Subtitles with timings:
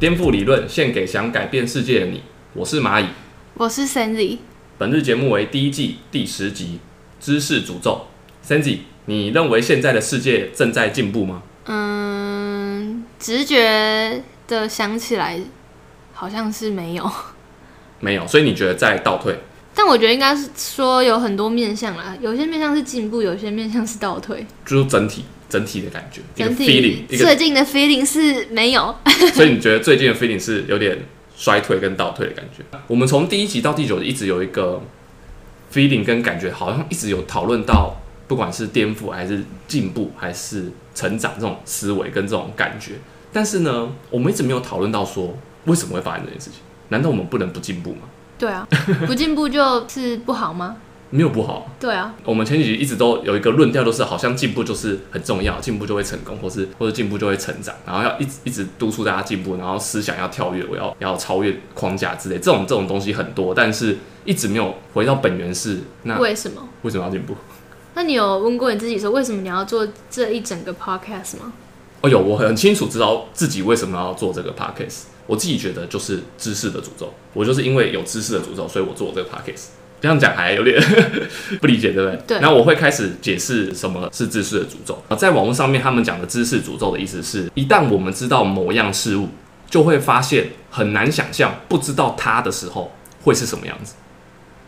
[0.00, 2.22] 颠覆理论，献给想改变世界的你。
[2.54, 3.06] 我是蚂蚁，
[3.54, 4.38] 我是 Sandy。
[4.78, 6.78] 本日节目为第一季第十集
[7.24, 8.06] 《知识诅咒》。
[8.48, 11.42] Sandy，你认为现在的世界正在进步吗？
[11.64, 15.40] 嗯，直觉的想起来，
[16.12, 17.10] 好像是没有。
[17.98, 19.34] 没有，所以你觉得在倒退？
[19.74, 24.46] 但我觉得应该是说有很多面向啦，有些面向是进步，有些面向是倒退。
[24.64, 28.94] 就是整体整体的感觉，一个 feeling，体一个最近的 feeling 是没有。
[29.34, 30.98] 所以你觉得最近的 feeling 是有点
[31.36, 32.62] 衰退跟倒退的感觉？
[32.86, 34.82] 我们从第一集到第九集一直有一个
[35.72, 42.94] feeling 跟感觉，好像一直有讨论到，不管是颠覆还是进步还是成长这种思维跟这种感觉。
[43.32, 46.60] 但是呢，我们一直没有讨论到说为什么会发生这件事情？
[46.88, 48.02] 难道我们不能不进步吗？
[48.38, 48.66] 对啊，
[49.06, 50.76] 不进步就是不好吗？
[51.10, 51.70] 没有不好。
[51.80, 66.68] 对啊，我们前几集一直都有一个论调，都是好像进步就是很重要，进步就会成功，或是或者进步就会成长，然后要一直一直督促大家进步，然后思想要跳跃，我要要超越框架之类，这种这种东西很多，但是一直没有回到本源是那为什么？
[66.82, 67.34] 为什么要进步？
[67.94, 71.52] 那你有问过你自己说，为什么你要做这一整个 podcast 吗？
[72.00, 75.04] 哦，有，我很清楚知道自己为什么要做这个 podcast。
[75.26, 79.66] 我自己觉得就是知识的诅咒，我就是因为有知识的诅咒，所以我做这个 podcast。
[80.00, 80.80] 这样讲还有点
[81.60, 82.20] 不理解，对不对？
[82.26, 85.02] 对然后我会开始解释什么是知识的诅咒。
[85.16, 89.28] 在网络上面，他们讲的知识诅咒的意思是，一旦我们知道某样事物，
[89.68, 93.94] 就会发现很难想象不知道它的时候会是什么样子。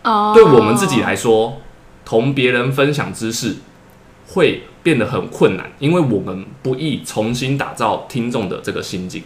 [0.03, 1.61] 哦，对我们自己来说，
[2.05, 3.57] 同别人分享知识
[4.29, 9.23] 会变得很困难，因为我们不易重新打造听众的这个心境。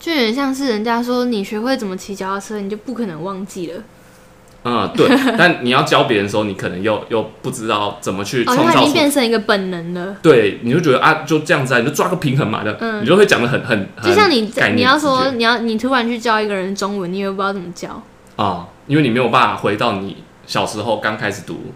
[0.00, 3.84] 就有点像是人家说你学会怎么骑脚踏车，你就不可能忘记了，
[4.64, 5.08] 嗯，对。
[5.36, 8.92] 但你要教别人的时候，你可能又又不知道怎么去好像它已经创造出。
[8.94, 10.16] 变成一个本能了。
[10.22, 18.02] 对，你就觉得啊，就这样子啊，你就抓个平衡嘛的，嗯你就会讲的很很，就像你很概念你要直接说你要你突然去教一个人中文，你也不知道怎么教。
[18.36, 21.72] 啊、因为你没有办法回到你小时候刚开始读、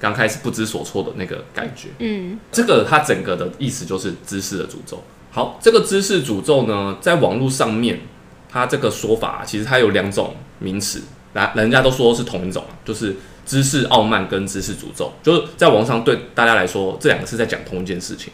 [0.00, 1.88] 刚开始不知所措的那个感觉。
[1.98, 5.02] 嗯，这个它整个的意思就是知识的诅咒。
[5.30, 8.00] 好，这个知识诅咒呢，在网络上面，
[8.48, 11.02] 它这个说法其实它有两种名词，
[11.32, 18.32] 人人家都说是同一种啊，就是知识傲慢跟知识诅咒，就是在网上对大家来说，这两个是在讲同一件事情。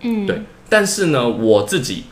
[0.00, 2.04] 嗯，对，但是呢，我自己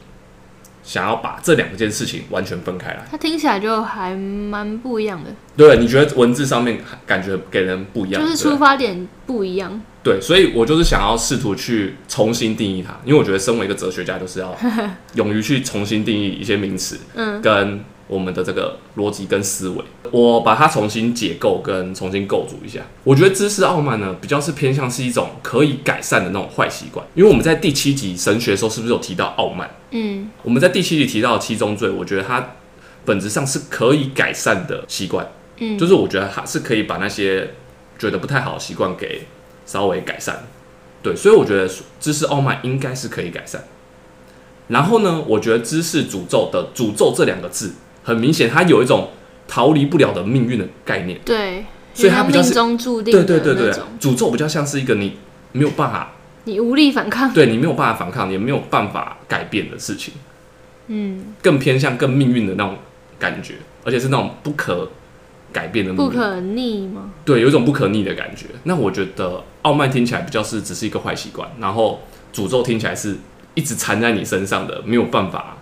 [0.83, 3.07] 想要把这两件事情完全分开来。
[3.11, 9.83] 它听起来就还蛮不一样的，对，你觉得文字上面感觉给人不一样，就是出发点不一样。
[10.03, 14.57] 对，所以我就是想要试图去重新定义它，因为我觉得身为一个哲学家，就是要
[15.15, 22.81] 勇于去重新定义一些名词，嗯，跟我们的这个逻辑跟思维，我把它重新解构跟重新构筑一下。
[23.05, 29.71] 我觉得知识傲慢呢，比较是偏向是一种可以改善的那种坏习惯，因为我们在第七集神学的时候，是不是有提到傲慢？
[29.93, 32.55] 嗯，我们在第七集提到的七宗罪，我觉得它
[33.05, 35.27] 本质上是可以改善的习惯，
[35.59, 35.79] 嗯。
[35.79, 37.55] 就是我觉得它是可以把那些
[37.99, 39.23] 觉得不太好的习惯给
[39.67, 40.45] 稍微改善，
[41.03, 41.69] 对，所以我觉得
[42.01, 43.63] 知识傲慢应该是可以改善。
[44.69, 49.11] 然后呢，我觉得知识诅咒的诅咒这两个字，很明显它有一种
[49.47, 55.19] 逃离不了的命运的概念，对，所以它比较是命中注定对对对对，，诅咒比较像是一个你
[55.53, 56.13] 没有办法，
[56.45, 57.33] 你无力反抗。
[57.33, 60.15] 对你没有办法反抗，也没有办法改变的事情。
[60.87, 62.77] 嗯，更偏向更命运的那种
[63.19, 64.91] 感觉，而且是那种不可
[65.53, 67.11] 改变的不可逆吗？
[67.25, 68.47] 对，有一种不可逆的感觉。
[68.65, 72.01] 那我觉得傲慢听起来比较是只是一个坏习惯，然后
[72.33, 73.17] 诅咒听起来是
[73.55, 75.59] 一直缠在你身上的，没有办法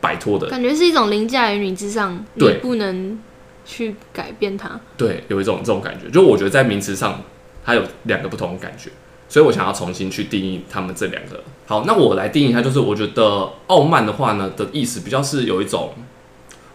[0.00, 0.48] 摆脱的。
[0.48, 3.18] 感觉是一种凌驾于你之上，你对不能
[3.64, 4.80] 去改变它。
[4.96, 7.20] 对，有一种这种感觉，就我觉得在名词上
[7.64, 8.90] 它有两个不同的感觉，
[9.28, 11.42] 所以我想要重新去定义他们这两个。
[11.66, 15.92] 好，那我来定义一下，就是我觉得傲慢的话呢的意思比较是有一种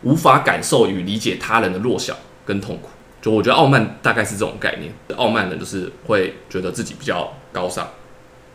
[0.03, 2.15] 无法感受与理解他人的弱小
[2.47, 2.89] 跟痛苦。
[3.21, 7.85] 就我觉得傲慢大概是这种概念，傲慢人就是会觉得自己比较高尚，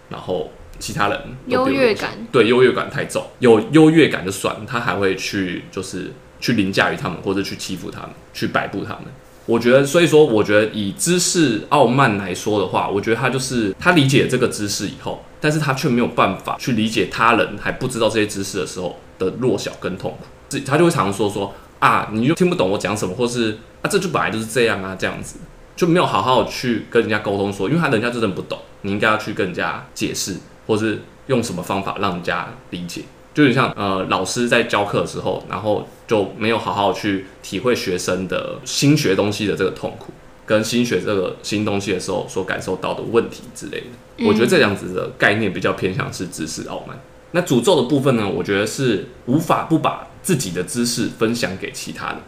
[0.09, 9.05] 然后其他人优越感，对优越感太重，有优越感就算，他还会去就是去凌驾于他们，或者去欺负他们，去摆布他们。
[9.45, 25.37] 我觉得，所以说，我觉得以知识傲慢来说的话，我觉得他就是他理解这个知识以后，但是他却没有办法去理解他人还不知道这些知识的时候的弱小跟痛苦，他就会常常说说啊，你就听不懂我讲什么，或是啊，这就本来就是这样啊，这样子
[25.77, 30.37] 就没有好好去跟人家沟通说，因为他人家真的不懂，你应该要去跟人家解释，
[30.67, 33.03] 或是用什么方法让人家理解。
[33.35, 40.13] 就有点像呃，老师在教课的时候，然后就没有好好去体会学生的新学东西的这个痛苦，
[40.45, 43.87] 跟新学这个新东西的时候所感受到的问题之类的。
[44.19, 46.97] 嗯我觉得这样子的概念比较偏向是知识傲慢。
[47.31, 52.19] 那诅咒的部分呢，我觉得是无法不把自己的知识分享给其他人。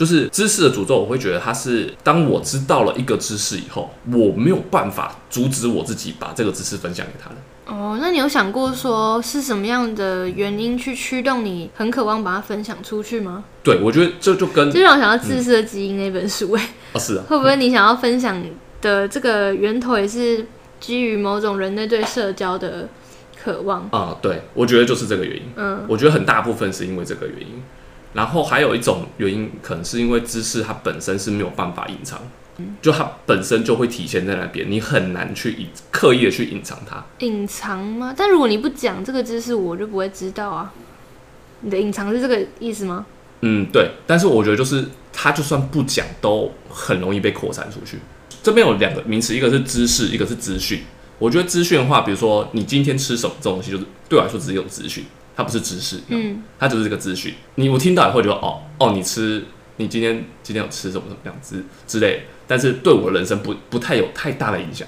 [0.00, 7.38] 就是知识的诅咒，我会觉得它是当我知道了一个知识以后，我没有办法阻止我自己把这个知识分享给他人。
[7.66, 13.44] 哦，那你有想过说是什么样的原因去驱动你很渴望把它分享出去吗？
[13.62, 18.42] 对，我觉得这就跟就让我想到《自私的基因》那本书，哎、哦是啊，会不会你想要分享
[18.80, 20.46] 的这个源头也是
[20.80, 22.88] 基于某种人类对社交的
[23.38, 23.86] 渴望？
[23.92, 25.42] 啊、对，我觉得就是这个原因。
[25.56, 27.62] 嗯，我觉得很大部分是因为这个原因，
[28.12, 32.20] 然后还有一种原因，可能是因为知识它本身是没有办法隐藏，
[32.82, 37.04] 就它本身就会体现在那边，你很难去隐刻意的去隐藏它。
[37.18, 38.14] 隐藏吗？
[38.16, 40.72] 但如果你不讲这个知识，我就不会知道啊。
[41.60, 43.06] 你的隐藏是这个意思吗？
[43.42, 43.90] 嗯，对。
[44.06, 47.98] 但是我觉得就是它就算不讲，都很容易被扩散出去。
[48.42, 50.82] 这边有两个名词，一个是知识，一个是资讯。
[51.18, 55.04] 我觉得资讯的话，比如说你今天吃什么这种东西，就是对我来说只是一种资讯，
[55.40, 56.00] 它不是知识。
[56.08, 57.34] 嗯，它只是这个资讯。
[57.54, 59.44] 你我听到以后觉得哦哦，你吃
[59.76, 64.86] 你今天今天有吃什么什么样子之类的，但是对我的人生不不太有太大的影响。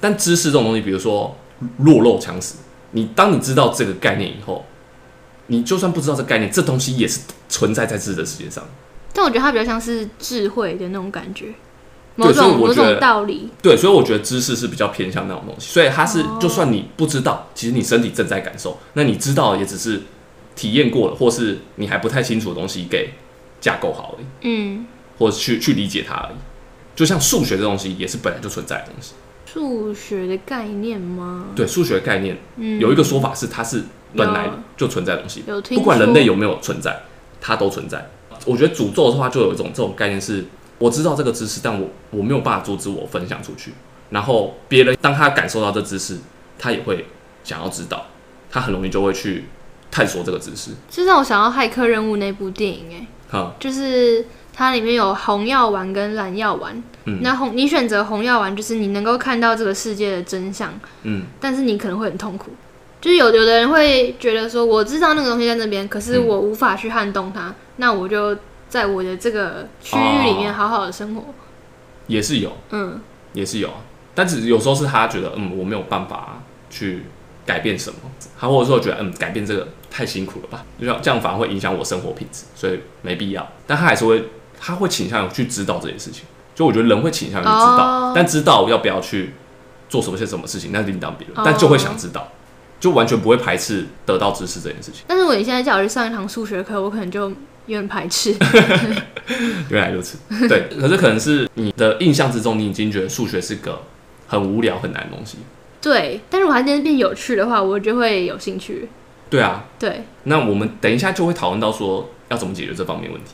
[0.00, 1.36] 但知识这种东西，比如说
[1.78, 2.56] 弱肉强食，
[2.90, 4.64] 你当你知道这个概念以后，
[5.46, 8.64] 你就算不知道这个概念，这东西也是存在在自己的世界上。
[9.12, 11.54] 但我觉得它比较像是智慧的那种感觉，
[12.16, 13.48] 某对所以种某我觉得种道理。
[13.62, 20.02] 对，所以我觉得知识是比较偏向那种东西，所以它是哦就算你不知道，其实你身体正在感受，那你知道也只是
[20.54, 23.10] 体验过了，或是你还不太清楚的东西给
[23.60, 24.26] 架构好而已。
[24.42, 24.86] 嗯，
[25.18, 26.36] 或者去去理解它而已。
[26.94, 29.14] 就像数学这东西也是本来就存在的东西。
[29.46, 31.46] 数学的概念吗？
[31.54, 33.82] 对，数学概念嗯，有一个说法是它是
[34.14, 37.02] 本来就存在的东西，有不管人类有没有存在，
[37.40, 38.10] 它都存在。
[38.44, 40.44] 我觉得诅咒的话，就有一种这种概念是，
[40.82, 43.72] 我知道这个知识，但我我没有办法阻止我分享出去。
[44.10, 46.18] 然后别人当他感受到这知识，
[46.58, 47.06] 他也会
[47.44, 48.06] 想要知道，
[48.50, 49.44] 他很容易就会去
[49.92, 50.72] 探索这个知识。
[50.90, 56.82] 这让我想到《骇客任务》那部电影、哎，哈，就是它里面有红药丸跟蓝药丸。
[57.04, 60.72] 嗯那红你选择红药丸，就是你能够看到这个世界的真相，
[61.04, 62.50] 嗯，但是你可能会很痛苦。
[63.00, 68.36] 就是有有的人会觉得说，我知道那个东西在那边，可是嗯我无法去撼动它，那我就
[68.72, 71.22] 在我的这个区域里面好好的生活。
[72.06, 72.98] 也是有，嗯，
[73.34, 73.74] 也是有啊，
[74.14, 76.40] 但是有时候是他觉得，嗯，我没有办法
[76.70, 77.04] 去
[77.44, 77.98] 改变什么，
[78.40, 83.46] 他或者说觉得，嗯，改变这个太辛苦了吧，就像这样反而会影响我生活品质，所以没必要。
[83.66, 84.24] 但他还是会，
[84.58, 86.24] 他会倾向于去知道这件事情。
[86.54, 89.34] 就我觉得人会倾向于知道，哦但知道要不要去
[89.90, 91.38] 做什么些什么事情，那另当别论。
[91.38, 92.26] 哦但就会想知道，
[92.80, 95.02] 就完全不会排斥得到知识这件事情。
[95.06, 97.30] 但是我你现在叫我去上一堂数学课，我可能就
[97.66, 98.34] 有点排斥。
[99.70, 100.18] 原来如此，
[100.48, 100.68] 对。
[100.80, 103.82] 可是可能是你的印象之中，你已经觉得数学是个
[104.26, 105.38] 很无聊、很难的东西。
[105.80, 108.88] 对，但是我还变变有趣的话，我就会有兴趣。
[109.30, 113.30] 对啊，对，那我们等一下就会讨论到说要怎么解决这方面问题。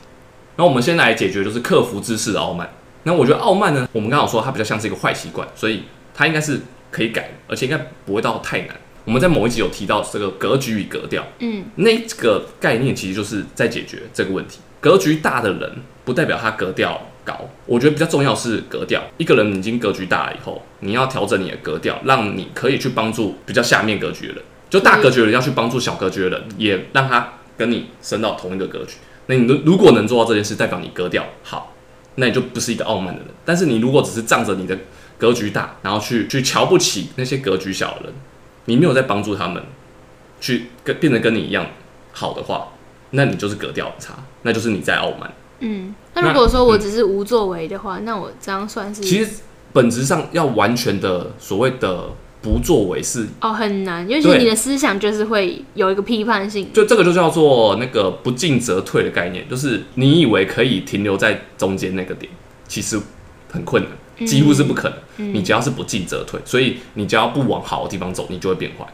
[0.55, 2.69] 那我们先来解决就是克服知识的傲慢。
[3.03, 5.83] 那我觉得傲慢呢，我们刚好说它比较像是一个坏习惯，所以
[6.13, 6.61] 它应该是
[6.91, 8.69] 可以改，而且应该不会到太难。
[9.09, 14.59] 我们在某一集有提到这个格局与格调，嗯，那个概念其实就是在解决这个问题。
[14.79, 19.01] 格局大的人不代表他格调高，我觉得比较重要是格调。
[19.17, 24.43] 一个人已经格局大了以后，你要调整你的格调，让你可以去帮助比较下面格局的人。
[24.69, 28.97] 就大格局的人要去帮助小格局的人，也让他跟你升到同一个格局。
[29.25, 31.75] 那你如如果能做到这件事，代表你格调好，
[32.13, 33.29] 那你就不是一个傲慢的人。
[33.43, 34.77] 但是你如果只是仗着你的
[35.17, 38.13] 格局大，然后去去瞧不起那些格局小的人，
[38.69, 39.63] 你没有在帮助他们
[40.39, 41.65] 去跟变得跟你一样
[42.13, 42.67] 好的话，
[43.09, 45.33] 那你就是格调差，那就是你在傲慢。
[45.61, 49.41] 嗯，那那如果说我只是无作为的话，那我这样算是其实
[49.73, 52.11] 本质上要完全的所谓的
[52.43, 56.71] 不作为是，哦很难，尤其你的思想就是会有一个批判性。
[56.71, 62.31] 就这个就叫做那个不进则退的概念，就是你以为可以停留在中间那个点，
[62.67, 63.01] 其实
[63.51, 64.97] 很困难，几乎是不可能。
[65.17, 68.85] 嗯你只要是不进则退，所以你只要不往好的地方走，你就会变坏。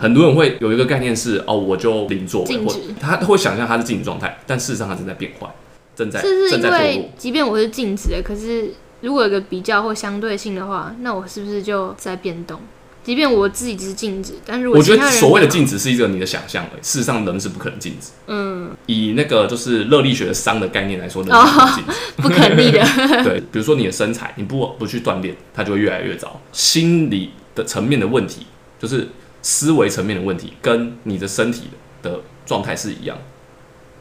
[0.00, 5.46] 很多人会有一个概念是哦，我就零作为，或他会想象他是静止状态，但事实上他正在变坏，
[5.94, 7.10] 正在是是因为。
[7.18, 8.72] 即便我是静止的，可是
[9.02, 12.58] 如果有个比较或相对性的话，那我是不是就在变动？
[13.06, 18.08] 即便我自己只是静止，但是我觉得所谓的变静止是一个你的想象而已，事实上人是不可能静止。
[18.26, 21.92] 嗯，以那个就是热力学的熵的概念来说，人是不可能静止。
[22.16, 26.40] 不可逆的，对，比如说你的身材，你不不去锻炼，它就会越来越糟。
[26.50, 28.44] 心理的层面的问题，
[28.80, 29.06] 就是
[29.40, 31.68] 思维层面的问题，跟你的身体
[32.02, 33.16] 的状态是一样，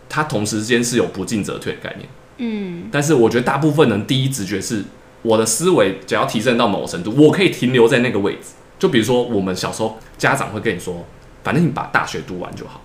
[0.09, 2.09] 它同时间是有不进则退的概念。
[2.39, 4.83] 嗯，但是我觉得大部分人第一直觉是，
[5.21, 8.47] 我的思维只要提升到某个程度，我可以停留在那个位置。
[8.77, 11.05] 就比如说我们小时候家长会跟你说，
[11.43, 12.81] 反正你把大学读完就好。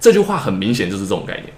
[0.00, 1.52] 这句话很明显就是这种概念。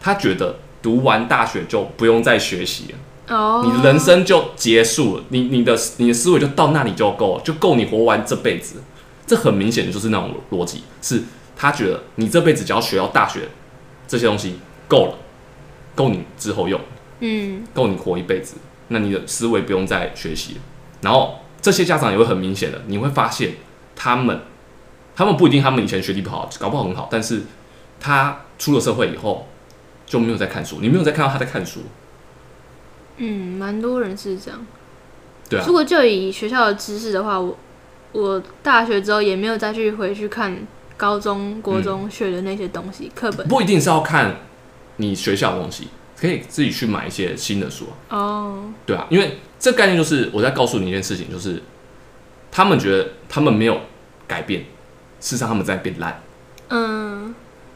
[0.00, 2.92] 他觉得读完大学就不用再学习
[3.28, 8.82] 了，哦，你的人生就结束了，你你的你的思维就到那里就够了，就够你活完这辈子。
[9.24, 11.22] 这很明显的就是那种逻辑，是
[11.56, 13.42] 他觉得你这辈子只要学到大学
[14.08, 14.56] 这些东西
[14.88, 15.14] 够了，
[15.94, 16.80] 够你之后用，
[17.20, 18.56] 嗯，够你活一辈子，
[18.88, 20.60] 那你的思维不用再学习了。
[21.00, 23.52] 然后这些家长也会很明显的，你会发现
[23.96, 24.40] 他们，
[25.16, 27.42] 他们不一定他们以前学历不好，搞不好很好，但是
[28.00, 29.46] 他出了社会以后
[30.04, 31.82] 就没有在看书，你没有再看到他在看书，
[33.18, 34.66] 嗯，蛮多人是这样。
[35.48, 37.56] 对啊如，果就以学校的知识的话，我
[38.12, 40.66] 我大学之后也没有再去回去看
[40.96, 43.46] 高中、国中学的那些东西课本。
[43.46, 44.36] 不一定是要看
[44.96, 45.88] 你学校的东西，
[46.18, 51.62] 可以自己去买一些新的书啊、哦，对啊，因为这概念就是我在告诉你一件事情，就是
[52.50, 53.80] 他们觉得他们没有
[54.26, 54.62] 改变，
[55.20, 56.20] 事实上他们在变烂。
[56.68, 57.32] 嗯，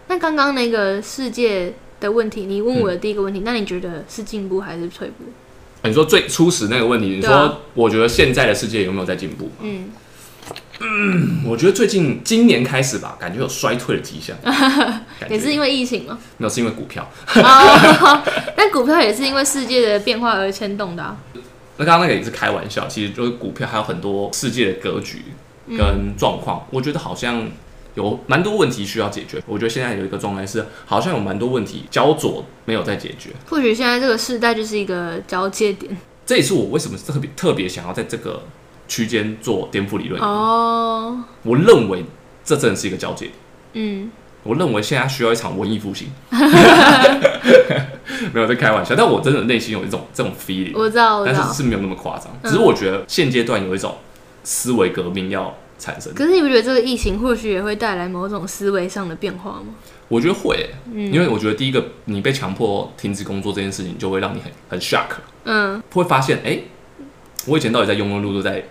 [0.08, 5.26] 那刚刚那个世界的问题，你问我嗯的第一个问题，那你觉得是进步还是退步？
[5.84, 9.48] 你说最初始那个问题，你说我觉得现在的世界有没有在进步？
[10.80, 14.36] 嗯，我觉得最近今年开始吧，感觉有衰退的迹象。
[15.30, 16.18] 也是因为疫情吗。
[16.36, 17.08] 没有，是因为股票。
[17.36, 18.22] 哦，
[18.56, 21.16] 但股票也是因为世界的变化而牵动的、啊。
[21.78, 25.22] 那刚刚那个也是开玩笑，其实就是股票还有很多世界的格局
[25.68, 27.48] 跟状况，我觉得好像
[27.94, 29.42] 有蛮多问题需要解决。
[29.46, 33.30] 我觉得现在有一个状态是，好像有蛮多问题焦灼没有在解决。
[33.48, 35.96] 或许现在这个时代就是一个交界点。
[36.24, 38.42] 这也是我为什么特别特别想要在这个
[38.88, 40.20] 区间做颠覆理论。
[40.20, 42.04] 哦，我认为
[42.44, 43.34] 这真的是一个交界点。
[43.74, 44.10] 嗯，
[44.46, 46.08] 我认为现在需要一场文艺复兴，
[48.32, 51.38] 没有在开玩笑，但我真的内心有一种这种 feeling，我知道，我知道。
[51.42, 51.54] 但是。
[51.54, 52.50] 是没有那么夸张，嗯。
[52.50, 53.96] 只是我觉得现阶段有一种
[54.44, 59.66] 思维革命要产生，可是你不觉得这个疫情或许也会带来某种思维上的变化吗？
[60.08, 61.12] 我觉得会欸、嗯。
[61.12, 66.64] 因为我觉得第一个你被强迫停止工作这件事情，就会让你很很 shock，嗯，会发现哎、诶
[67.46, 68.64] 我以前到底在庸庸碌碌在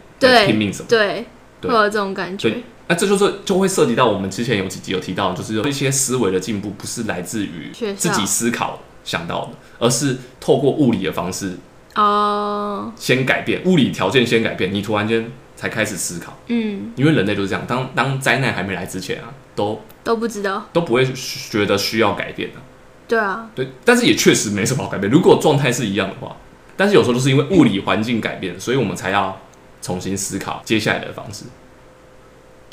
[0.46, 0.88] 拼命什么？
[0.90, 1.26] 对，
[1.62, 2.50] 会有这种感觉。
[2.50, 2.64] 对。
[2.88, 11.58] 那这就是就会涉及到我们之前有几集有提到，就是有一些思维的进步不是来自于自己思考想到的，而是透过物理的方式
[11.96, 16.38] 哦，先改变，物理条件先改变，你突然间才开始思考。
[16.48, 20.68] 嗯，因为人类就是这样，当当灾难还没来之前啊，都都不知道。
[20.72, 21.06] 都不会
[21.50, 22.60] 觉得需要改变的。
[23.08, 25.12] 对啊，对，但是也确实没什么好改变。
[25.12, 26.36] 如果状态是一样的话，
[26.76, 29.40] 但是有时候就是因为物理环境改变，所以我们才要
[29.82, 31.46] 重新思考接下来的方式。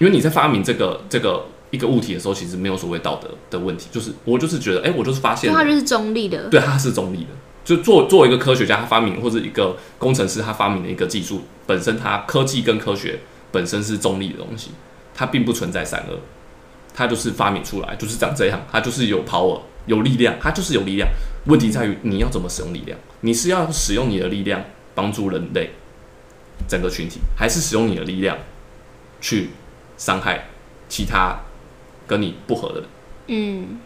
[0.03, 6.49] 因为你在发明这个这个一个物体的时候，其实没有所谓道德的问题，就是我就是觉得，哎、我就是发现它就是中立的。
[6.49, 7.31] 对，它是中立的。
[7.65, 13.21] 就做作为一个科学家，他发明或者一个工程师，他发明的一个技术本身，它科技跟科学
[13.53, 14.73] 本身是中立的东西，
[15.15, 16.19] 它并不存在善恶，
[16.93, 21.09] 它就是发明出来，就是长这样，它就是有 power 有力量，它就是有力量。
[21.47, 22.99] 问题在于你要怎么使用力量？
[23.21, 24.65] 你是要使用你的力量
[24.97, 25.71] 帮助人类
[26.67, 28.37] 整个群体，还是使用你的力量
[29.21, 29.51] 去
[30.03, 30.49] 伤害
[30.89, 31.39] 其他
[32.09, 32.85] 跟你不合的人？
[33.29, 33.79] 嗯，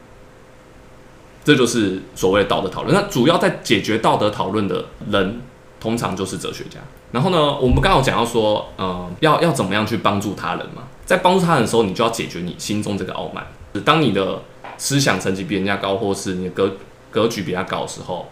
[1.45, 2.95] 这就是所谓的道德讨论。
[2.95, 5.43] 那主要在解决道德讨论的人，
[5.79, 6.81] 通常就是哲学家。
[7.13, 10.85] 然后呢，我们刚好讲到说，呃，要要怎么样去帮助他人嘛？
[11.05, 13.47] 在帮助他人的时候，你就要解决你心中这个傲慢。
[13.85, 14.41] 当你的
[14.79, 16.77] 思想层级比人家高，或是你的格
[17.11, 18.27] 格局比他高的时候，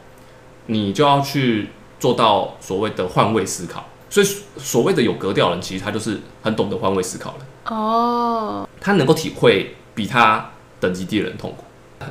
[0.69, 1.69] 你就要去
[2.01, 3.85] 做到所谓的换位思考。
[4.09, 4.27] 所以
[4.57, 7.45] 所谓的有格调的人，其实他就是很懂得换位思考的。
[7.67, 11.65] 哦，他能够体会比他等级低的人痛苦。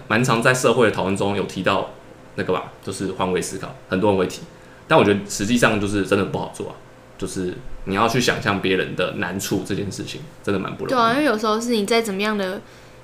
[0.07, 1.91] 蛮常在社会的讨论中有提到
[2.35, 4.41] 那个吧，就是换位思考，很多人会提，
[4.87, 6.75] 但我觉得实际上就是真的不好做啊，
[7.17, 7.53] 就是
[7.85, 10.89] 你要去想象别人的难处这件事情，真的蛮不容易。
[10.89, 12.59] 对啊，因为有时候是你再怎么样的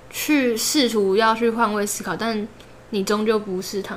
[0.10, 2.48] 去试图要去换位思考，但
[2.90, 3.96] 你终究不是他。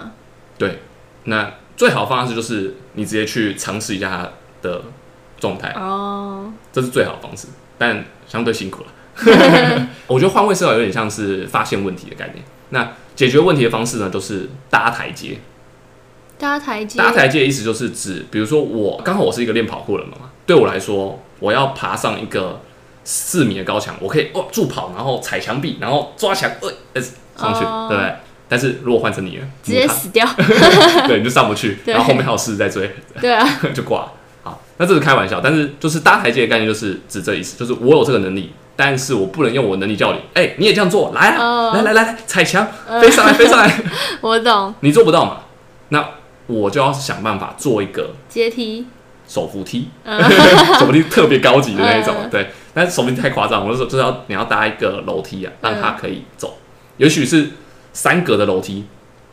[0.59, 0.81] 对，
[1.25, 4.83] 那最好的方式就是你直接去尝试一下他的
[5.41, 7.49] 状态，哦，这是最好的方式，
[7.83, 8.89] 但相对辛苦了。
[10.07, 12.45] 我觉得换位思考有点像是发现问题的概念。
[12.71, 15.39] 那解决问题的方式呢，就是搭台阶。
[16.39, 22.61] 搭台阶，搭台阶的意思就是指，比如说我刚好我是一个练跑酷的人嘛，对我来说，我要爬上一个
[23.05, 27.03] 四米的高墙，我可以哦助跑，然后踩墙壁，然后抓墙，呃呃
[27.37, 28.15] 上去，哦对不对？
[28.49, 30.27] 但是如果换成你了，直接死掉。
[31.07, 34.07] 对，你就上不去，然后后面还有狮子在追，对啊， 就挂了。
[34.07, 34.17] 好，
[34.79, 42.67] 那这是开玩笑，但是就是搭台阶的概念就是指这意思，就是我有这个能力，但是我不能用我能力叫你，哎、你也这样做，来啊，哦来来来来，踩墙，
[43.01, 43.71] 飞上来，飞上来，
[44.21, 45.39] 我懂你做不到嘛？
[45.91, 46.05] 那
[46.47, 48.87] 我就要想办法做一个阶梯。
[49.25, 50.21] 手扶梯，嗯
[50.79, 52.51] 手扶梯特别高级的那一种，嗯对。
[52.75, 56.59] 但是手扶梯太夸张，我就说就是要你要搭一个楼梯啊，让它嗯可以走，
[56.99, 57.49] 也许是
[57.95, 58.85] 三格的楼梯，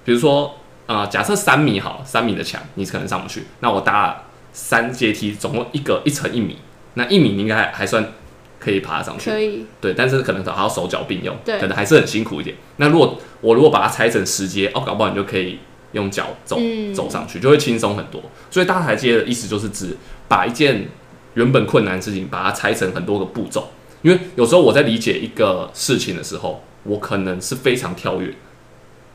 [0.05, 0.55] 比如说
[0.85, 6.57] 啊、呃假设三米好，三米的墙你可能上不去，那我搭了三阶梯，总共一个一层一米，
[6.95, 8.13] 那一米你应该还还算
[8.59, 9.29] 可以爬上去。
[9.29, 12.55] 可以，对，但是可能还要手脚并用，对可能还是很辛苦一点。
[12.77, 15.59] 那如果我如果把它拆成十阶，哦，搞不好你就可以
[15.93, 18.21] 用脚走、嗯走上去，就会轻松很多。
[18.51, 19.95] 所以搭台阶的意思就是指
[20.27, 20.87] 把一件
[21.35, 23.69] 原本困难的事情，把它拆成很多个步骤。
[24.01, 28.33] 因为有时候我在理解一个事情的时候，我可能是非常跳跃，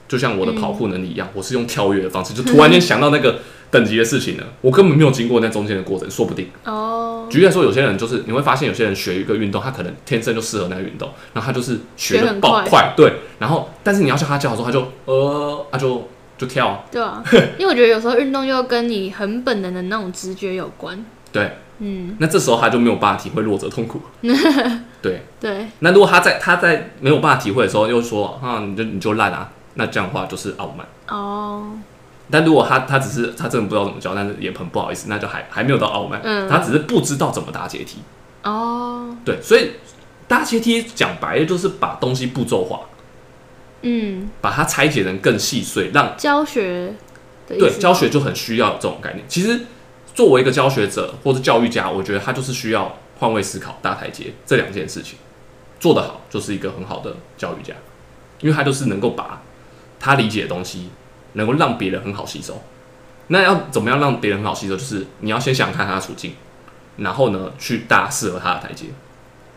[0.09, 6.49] 就像我的跑酷能力一样，我是用跳跃的方式，就突然间想到那个 等级的事情了，我根本没有经过那中间的过程，说不定。
[6.65, 13.13] 哦，举例来说，有些人就是你会发现，有些人学一个运动，他可能天生就适合那个运动，然后他就是学的学很快爆快，对。
[13.39, 16.09] 然后，但是你要叫他叫的时候，他就呃，他就
[16.39, 17.23] 就跳啊，对啊，
[17.59, 21.05] 因为我觉得有时候运动又跟你很本能的那种直觉有关。
[21.33, 21.51] 对。
[21.81, 24.01] 嗯，那这时候他就没有办法体会弱者痛苦。
[25.03, 25.23] 对。
[25.41, 30.87] 对，那如果他在他在没有办法体会的时候，又说啊，你就你就烂啊，那这样的话就是傲慢。
[31.09, 31.73] 哦，
[32.31, 36.49] 但如果他他只是他真的不知道怎么教，但是也很不好意思，那就还还没有到傲慢，嗯。
[36.49, 37.99] 他只是不知道怎么搭阶梯。
[38.43, 39.73] 哦，对，所以
[40.27, 42.81] 搭阶梯讲白了就是把东西步骤化，
[43.83, 46.95] 嗯，把它拆解成更细碎，让教学
[47.47, 49.25] 对教学就很需要这种概念。
[49.29, 49.61] 其实
[50.15, 55.19] 作为一个教学者或者教育家，我觉得他就是需要换位思考、搭台阶这两件事情。
[55.81, 57.75] 做得好，就是一个很好的教育家，
[58.41, 59.43] 因为他就是能够把
[60.05, 60.91] 他理解的东西
[61.33, 62.61] 能够让别人很好吸收。
[63.29, 64.77] 那要怎么样让别人很好吸收？
[64.77, 66.35] 就是你要先想看他的处境，
[66.99, 68.89] 然后呢去搭适合他的台阶，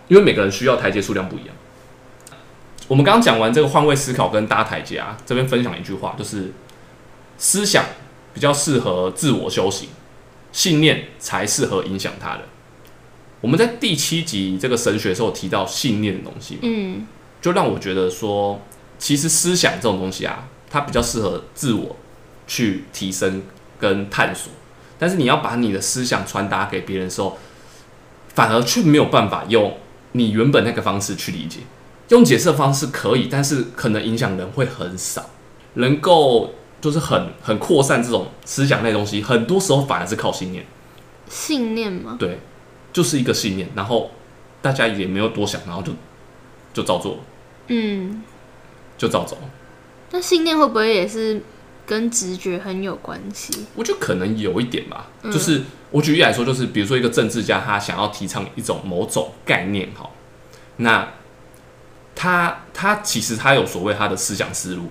[0.07, 1.49] 因为每个人需要台阶数量不一样。
[2.87, 6.53] 我们刚刚讲完这个换位思考跟搭台阶啊，这边分享一句话，就是
[7.37, 7.83] 思想
[8.33, 9.89] 比较适合自我修行，
[10.53, 12.43] 信念才适合影响他人。
[13.41, 17.05] 我们在第七集这个神学的时候提到信念的东西，嗯
[17.41, 18.61] 就让我觉得说，
[18.99, 21.95] 其实思想这种东西啊，它比较适合自我
[22.47, 23.43] 去提升
[23.79, 24.51] 跟探索，
[24.97, 27.37] 但是你要把你的思想传达给别人的时候，
[28.33, 29.77] 反而却没有办法用
[30.13, 31.59] 你原本那个方式去理解。
[32.09, 35.29] 用解释的方式可以，但是可能影响人会很少，
[35.73, 40.65] 能够就是很很扩散这种思想类东西，很多时候反而是靠信念，
[41.27, 42.39] 信念吗，对，
[42.93, 44.09] 就是一个信念，然后
[44.61, 45.91] 大家也没有多想，然后就
[46.73, 47.19] 就照做，
[47.67, 48.23] 嗯，
[48.97, 49.37] 就照走。
[50.11, 51.41] 那信念会不会也是
[51.85, 53.65] 跟直觉很有关系？
[53.75, 55.31] 我觉得可能有一点吧，嗯。
[55.31, 60.09] 就是我举例来说，就是比如说一个政治家，他想要提倡一种某种概念，哈，
[60.77, 61.13] 那
[62.15, 64.89] 他他其实他有所谓他的思想思路，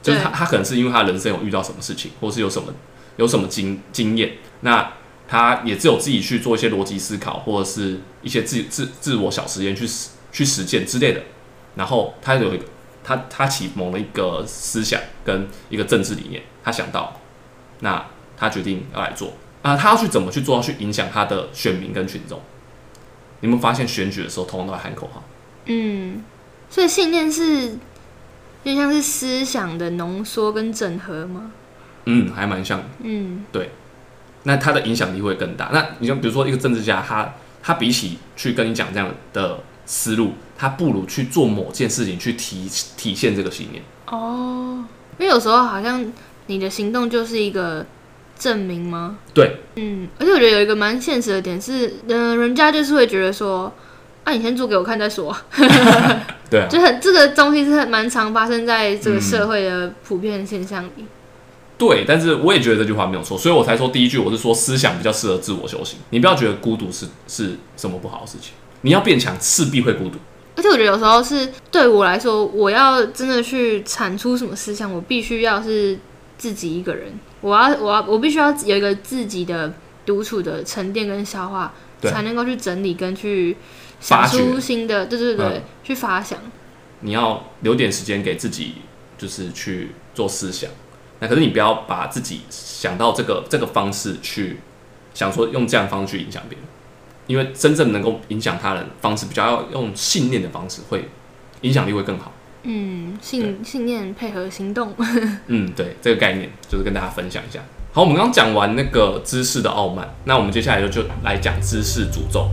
[0.00, 2.72] 就是他他可能是因为他人生有遇到什么事情，或是有什么
[3.16, 4.92] 有什么经经验，那
[5.26, 11.22] 他也只有自己去做一些逻辑思考，或者是一些自自自我小实验去实去实践之类的，
[11.76, 12.64] 然后他有一个
[13.04, 17.20] 他他启蒙了一个思想跟一个政治理念，他想到，
[17.80, 18.04] 那
[18.36, 22.40] 他决定要来做啊，他要去怎么去做，要去影响他的选民跟群众。
[23.40, 25.22] 你们发现选举的时候，通常都在喊口号，
[25.66, 26.24] 嗯，
[26.70, 27.68] 所以信念是
[28.62, 31.52] 有点像是思想的浓缩跟整合吗？
[32.06, 33.70] 嗯，还蛮像嗯，对
[34.44, 35.70] 那他的影响力会更大。
[35.72, 43.82] 那你像比如说一个政治家，他他比起去跟你讲这样的思路，他不如去做某件事情去体体现这个信念。
[44.06, 44.82] 哦，
[45.18, 46.02] 因为有时候好像
[46.46, 47.84] 你的行动就是一个
[48.38, 49.18] 证明吗？
[49.34, 53.70] 对，嗯，而且我觉得有一个蛮现实的点是，嗯、人家就是会觉得说，
[54.24, 55.36] 啊，你先做给我看再说，
[56.48, 61.04] 对啊，就很这个东西是很蛮常发生在这个社会的普遍现象里。
[61.76, 62.06] 对。
[62.08, 65.98] 但是我也觉得这句话没有错，所以我才说第一句我是说思想比较适合自我修行。
[66.08, 70.18] 你不要觉得孤独是是什么不好的事情，你要变强势必会孤独。
[70.56, 75.98] 而且我觉得有时候是对我来说，我要真的去产出什么思想，我必须要是
[76.38, 79.74] 自己一个人，我要我要我必须要有一个自己的
[80.06, 83.56] 独处的沉淀跟消化，才能够去整理跟去
[84.00, 85.62] 想出新的，对对对，嗯。
[85.82, 86.38] 去发想。
[87.00, 88.76] 你要留点时间给自己，
[89.18, 90.70] 就是去做思想。
[91.20, 94.58] 那可是你不要把自己想到这个这个方式去
[95.12, 96.66] 想说用这样方式去影响别人，
[97.26, 101.08] 因为真正能够影响他人方式，比较要用信念的方式，会
[101.62, 102.32] 影响力会更好。
[102.62, 104.94] 嗯，信信念配合行动。
[105.48, 107.60] 嗯，对，这个概念就是跟大家分享一下。
[107.92, 112.48] 好，我们刚刚讲完那个知识的傲慢，那我们接下来就就来讲知识诅咒。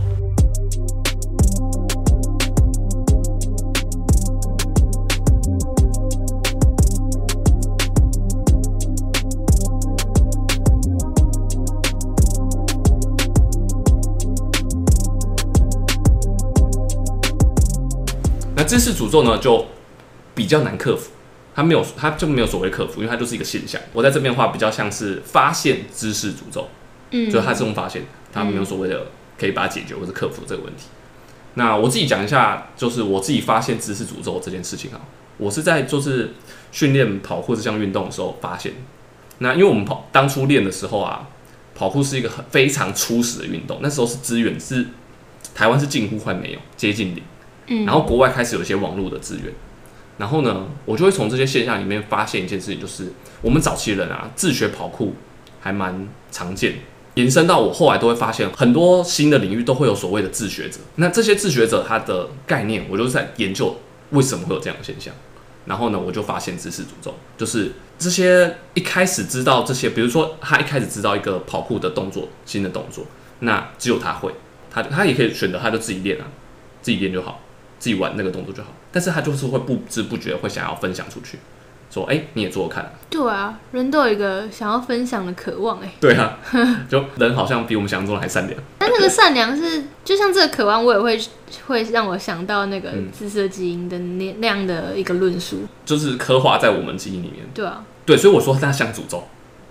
[18.62, 19.66] 那知识诅咒呢，就
[20.36, 21.10] 比较难克服，
[21.52, 23.80] 它没有它就没有所谓克服，因为它就是一个现象。
[23.92, 26.68] 我在这边的话比较像是发现知识诅咒，
[27.10, 30.84] 嗯，就是它是用发现，它没有所谓的可以把它解决或者克服这个问题。
[31.54, 35.00] 那我自己讲一下，就是我自己发现知识诅咒这件事情啊，
[35.38, 36.32] 我是在就是
[36.70, 38.74] 训练跑酷这项运动的时候发现。
[39.38, 41.28] 那因为我们跑当初练的时候啊，
[41.74, 44.86] 跑酷是一个很非常初始的运动，那时候是资源是
[45.52, 47.24] 台湾是近乎快没有，接近零。
[47.66, 49.52] 然后国外开始有一些网络的资源，
[50.18, 55.14] 然后呢，我就会从这些现象里面发现一件事情，就是我们早期人啊，自学跑酷
[55.60, 56.74] 还蛮常见，
[57.14, 60.78] 延伸到我后来都会发现很多新的领域都会有所谓的自学者。
[60.96, 63.76] 那这些自学者他的概念，我就是在研究
[64.10, 65.12] 为什么会有这样的现象。
[65.64, 73.06] 然后呢，我就发现知识诅咒，就是这些一开始知道这些，比如说他一开始知道一个跑酷的动作，新的动作，
[73.38, 74.34] 那只有他会，
[74.68, 76.26] 他他也可以选择他就自己练啊，
[76.80, 77.40] 自己练就好。
[77.82, 81.36] 自己玩那个动作就好，但是他就是会不知不觉会想要分享出去，
[81.90, 82.94] 说哎、你也做做看。
[83.10, 86.38] 对啊，人都有一个想要分享的渴望哎、对啊，
[86.88, 88.56] 就人好像比我们想象中的还善良。
[88.78, 91.20] 但那个善良是，就像这个渴望，我也会
[91.66, 97.44] 会让我想到那个嗯自色基因的那那样的一个论述，就是刻画在我们基因里面。
[97.52, 99.24] 对啊，对，所以我说它像诅咒。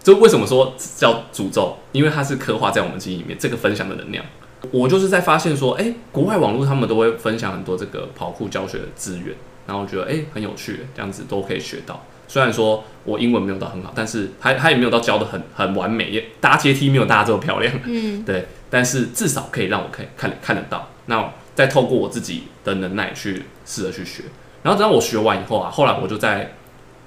[0.03, 1.77] 就为什么说叫诅咒？
[1.93, 4.25] 因为它是刻画在我们基因里面这个分享的能量。
[4.69, 12.05] 我就是在发现说，哎、国外网络他们都会分享很多这个跑酷教学的资源，然后我觉得哎、很有趣，这样子都可以学到。
[12.27, 17.73] 虽然说我英文没有到很好，但是还还也没有到教的很很完美，也搭阶梯没有搭这么漂亮。
[17.83, 20.87] 嗯， 对，但是至少可以让我可以看看得到。
[21.07, 24.23] 那再透过我自己的能耐去试着去学，
[24.63, 26.53] 然后等到我学完以后啊，后来我就在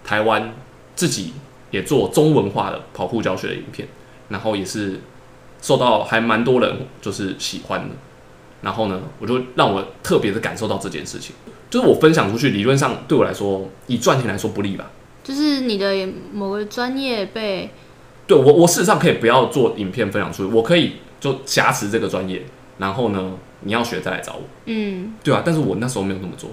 [0.04, 0.52] 台湾
[0.94, 1.32] 自己
[1.70, 3.88] 也做中文化的跑酷教学的影片，
[4.28, 5.00] 然后也是
[5.64, 7.94] 受到还蛮多人就是喜欢的。
[8.60, 11.34] 然后呢，我就让我特别的感受到这件事情，
[11.70, 14.90] 就是我分享出去，理论上对我来说，以赚钱来说不利吧？
[15.22, 17.70] 就是你的某个专业被
[18.26, 22.42] 对我，我事实上可以不要做影片分享出去，我可以就挟持这个专业，
[22.78, 26.50] 然后呢，你要学再来找我，嗯对啊，但是我那时候没有那么做，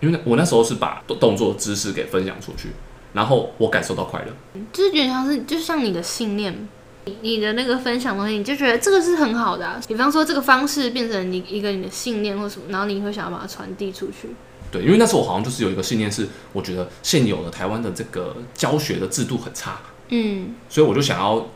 [0.00, 2.70] 因为我那时候是把动作知识给分享出去，
[3.12, 4.60] 然后我感受到快乐。
[4.72, 6.68] 就是有点像是，就像你的信念，
[7.04, 9.80] 你你的那个分享东西，你就觉得这个是很好的、啊。
[9.88, 14.28] 比方说，这个方式变成你一个你的信念或什么，然后你会想要把它传递出去。
[14.70, 21.46] 对，因为那时候我好像就是有一个信念是，我觉得现有的台湾的这个教学的制度很差，嗯所以我就想要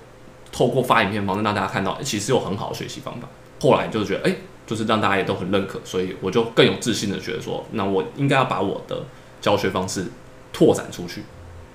[0.53, 3.29] 透过发影片的方式让大家看到，诶其实有很好的学习方法。
[3.61, 9.05] 后来就是觉得，哎、就是让大家也都很认可，所以我就更有自信的觉得说，那我应该要把我的
[9.41, 10.05] 教学方式
[10.53, 11.23] 拓展出去。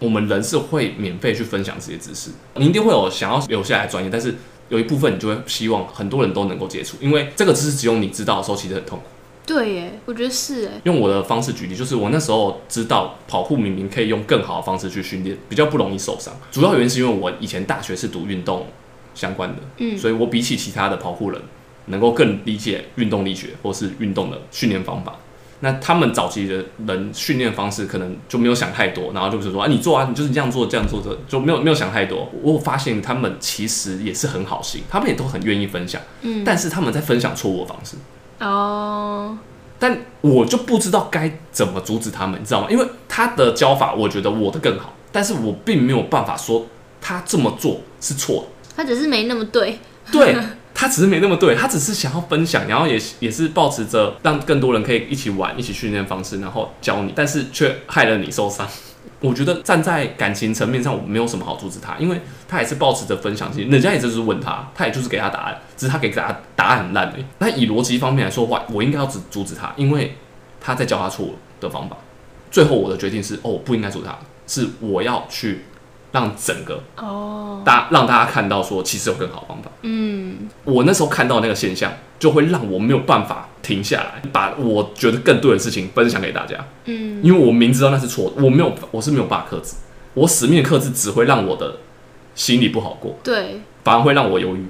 [0.02, 4.34] 我们人是会免费去分享这些知识，你一定会有想要留下来的专业，但是
[4.70, 9.06] 有一部分你就会希望很多人都能够接触，因为这个知识只有你知道的时候，其实很痛苦。
[9.46, 16.34] 对耶，我觉得是哎，用我的方式举例，就是我那时候知道跑酷明明可以用更好的方式去训练，比较不容易受伤。
[16.52, 18.66] 主要原因是因为我以前大学是读运动
[19.14, 21.40] 相关的，嗯所以我比起其他的跑酷人，
[21.88, 25.16] 能够更理解运动力学或是运动的训练方法。
[25.64, 32.30] 那他们早期的人训练方式可能就没有想太多，然后就是说啊，你做啊，你就是这样做，这样做，的就没有没有想太多。
[32.42, 37.96] 我发现他们其实也是很好心，他们也都很愿意分享，嗯但是他们在分享错误的方式。
[38.40, 39.38] 哦，
[39.78, 42.68] 但我就不知道该怎么阻止他们，你知道吗？
[42.70, 46.66] 因为他的教法，我觉得我的更好，但是我并没有办法说
[47.00, 49.78] 他这么做是错的他只是没那么对。
[50.12, 50.36] 对
[50.82, 58.68] 他只是没那么对，他只是想要分享，然后也也是保持着让更多人可以一起玩、一起训练方式，然后教你，但是却害了你受伤。
[59.22, 67.26] 我觉得站在感情层面上，我没有什么好阻止他，因为他也是保持着分享心，人家也就是问他，他也就是给他答案，只是他给答答案很烂而已。
[67.38, 70.18] 那以逻辑方面来说的话，我应该要阻阻止他，因为
[70.60, 71.96] 他在教他错误的方法。
[72.50, 74.18] 最后我的决定是，哦，不应该阻止他，
[74.48, 75.66] 是我要去
[76.12, 79.72] 让整个哦，大让大家看到说，其实有更好的方法。
[79.84, 86.56] 嗯，我那时候看到那个现象，就会让我没有办法停下来，把我觉得更对的事情分享给大家。
[86.86, 89.76] 嗯，因为我明知道那是错的，我没有，我是没有办法克制，
[90.14, 91.78] 我死命的克制只会让我的
[92.36, 94.66] 心里不好过，对反而会让我犹豫。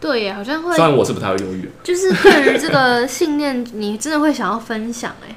[0.00, 5.34] 对耶，好像会虽，然我是不太会犹豫，就是对于这个信念，你真的会想要分享哎。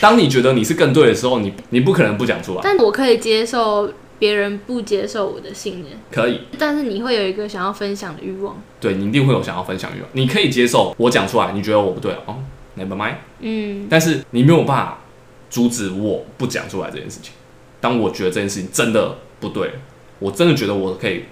[0.00, 8.62] 当你觉得你是更对的时候，你你不可能不讲出来，但我可以接受别人不接受我的信念，可以，但是你会有一个想要分享的欲望。
[8.78, 12.36] 对你一定会有想要分享欲望，你可以接受我讲出来，你觉得我不对哦
[12.78, 14.98] ，never mind，嗯，但是你没有办法
[15.48, 17.32] 阻止我不讲出来这件事情。
[17.80, 19.70] 当我觉得这件事情真的不对，
[20.18, 21.24] 我真的觉得我可以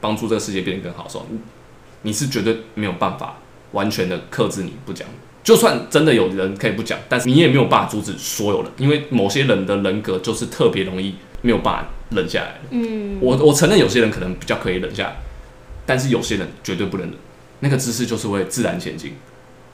[0.00, 1.38] 帮助这个世界变得更好的时候，你
[2.02, 3.38] 你是绝对没有办法
[3.72, 5.08] 完全的克制你不讲。
[5.42, 12.60] 就算真的有人可以不讲，但是你也没有办法阻止所有人，因为某些人的人格就是特别容易没有办法忍下来。
[12.70, 15.16] 嗯，我我承认有些人可能比较可以忍下来，
[15.86, 17.16] 但是有些人绝对不能忍。
[17.60, 19.14] 那个姿势就是会自然前进，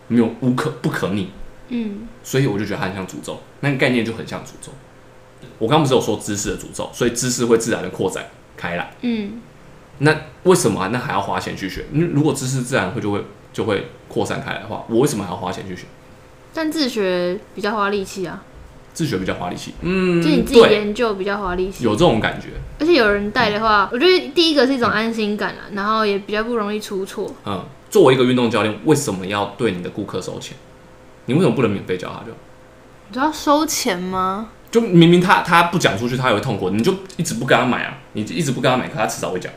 [0.08, 1.30] 没有无可不可逆。
[1.68, 4.72] 嗯，所以我就觉得它很像诅咒，那个概念就很像诅咒。
[5.58, 8.24] 我刚刚不是有说知识的诅咒，所以知识会自然的扩展
[8.56, 8.92] 开来。
[9.02, 9.40] 嗯，
[9.98, 10.14] 那
[10.44, 11.84] 为什么、啊、那还要花钱去学？
[11.92, 15.82] 嗯，如果知识自然会就会就会扩散开来的话，我为什么还要花钱去学？
[16.52, 18.42] 但自学比较花力气啊，
[18.92, 21.84] 自学比较花力气，嗯，就你自己对，研究比较花力气。
[21.84, 22.48] 有这种感觉，
[22.78, 27.32] 而且有人带的话，我觉得第一个是一种安心感啊，然后也比较不容易出错。
[27.46, 30.56] 嗯，作为一个运动教练，为什么要对你的顾客收钱？
[31.26, 32.32] 你为什么不能免费教他就？
[33.08, 34.50] 你知道收钱吗？
[34.70, 39.52] 就明明他他不讲出去，他也会痛苦，你就一直不跟他买啊，你一直不跟他买，可他迟早会讲，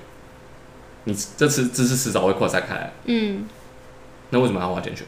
[1.04, 3.46] 你这次知识迟早会扩散开来，嗯，
[4.30, 5.04] 那为什么要花钱学？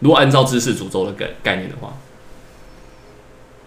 [0.00, 1.92] 如果按照知识诅咒的概概念的话，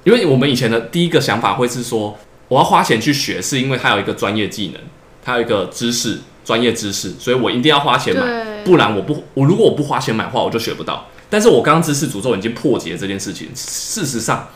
[0.03, 4.81] 因为我们以前的第一个想法会是说，我要花钱去学，是因为它有一个专业技能，
[5.23, 11.07] 它有一个知识、专业知识，所以我一定要花钱买，不然我不我如果我不花钱买的话，我就学不到。
[11.29, 14.49] 但是我刚刚知识诅咒已经破解这件事情，事实上，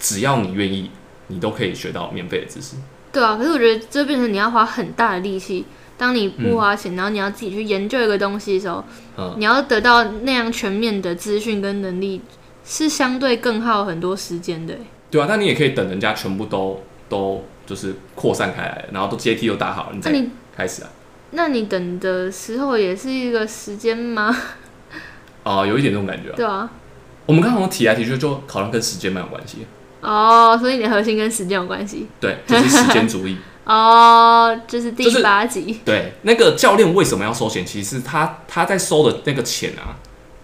[0.00, 0.90] 只要你愿意，
[1.28, 2.74] 你都可以学到免费的知识。
[3.12, 3.36] 对啊。
[3.36, 5.64] 可是我觉得这变成你要花很大的力气。
[5.96, 8.84] 当你不花钱，然后你要自己去研究一个东西的时候，
[9.16, 12.20] 嗯，你要得到那样全面的资讯跟能力，
[12.64, 14.80] 是相对更耗很多时间的欸。
[15.14, 20.90] 对啊，但你也可以等人家全部都都就是扩散开来，然后都阶梯都打好了，你再那你开始啊。
[21.30, 24.36] 那你等的时候也是一个时间吗？
[25.44, 26.34] 啊、 有一点这种感觉、啊。
[26.34, 26.68] 对啊。
[27.26, 29.58] 我们刚刚提来提去，就好像跟时间蛮有关系。
[30.00, 32.08] 哦，所以你的核心跟时间有关系。
[32.18, 33.36] 对，就是时间主义。
[33.64, 35.78] 哦，就是第就是八集。
[35.84, 37.64] 对，那个教练为什么要收钱？
[37.64, 39.94] 其实他他在收的那个钱啊，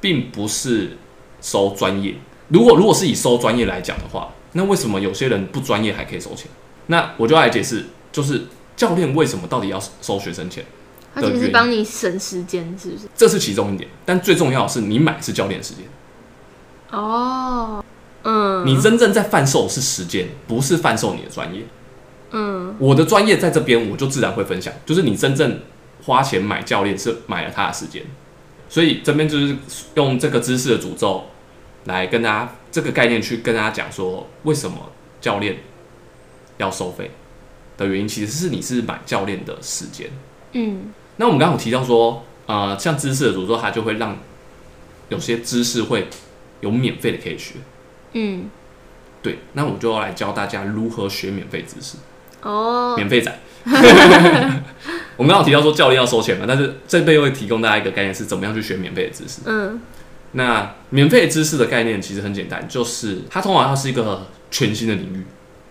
[0.00, 0.96] 并不是
[1.40, 2.14] 收专业。
[2.48, 6.46] 如果如果是以收专业来讲的话，那为什么有些人不专业还可以收钱？
[6.86, 10.64] 那我就要来解释，就是教练为什么到底要收学生钱？
[11.14, 13.04] 他其实是帮你省时间，是不是？
[13.16, 15.84] 这是其中一点，但最重要的是你买是教练时间，
[16.90, 17.84] 哦，
[18.22, 21.62] 嗯，你真正在贩售是时间，不是贩售你的专业。
[22.32, 24.72] 嗯我的专业在这边，我就自然会分享。
[24.86, 25.60] 就是你真正
[26.04, 28.04] 花钱买教练，是买了他的时间，
[28.68, 29.56] 所以这边就是
[29.94, 31.24] 用这个知识的诅咒
[31.84, 35.58] 来跟大家这个概念去跟大家讲说，为什么教练
[36.58, 37.10] 要收费
[37.76, 40.10] 的原因，其实是你是买教练的时间。
[40.52, 44.16] 嗯那我们刚刚有提到说，呃，像知识的诅咒，它就会让
[45.08, 46.08] 有些知识会
[46.60, 47.56] 有免费的可以学。
[48.12, 48.48] 嗯，
[49.22, 51.96] 对，那我就要来教大家如何学免费知识。
[52.42, 53.38] 哦，免费仔。
[55.16, 59.42] 我们刚刚有提到说教练要收钱嘛，但是这边又会提供大家一个概念，是怎么样去学免费的知识。
[59.44, 59.80] 嗯
[60.32, 65.24] 那免费知识的概念其实很简单，就是它通常它是一个全新的领域，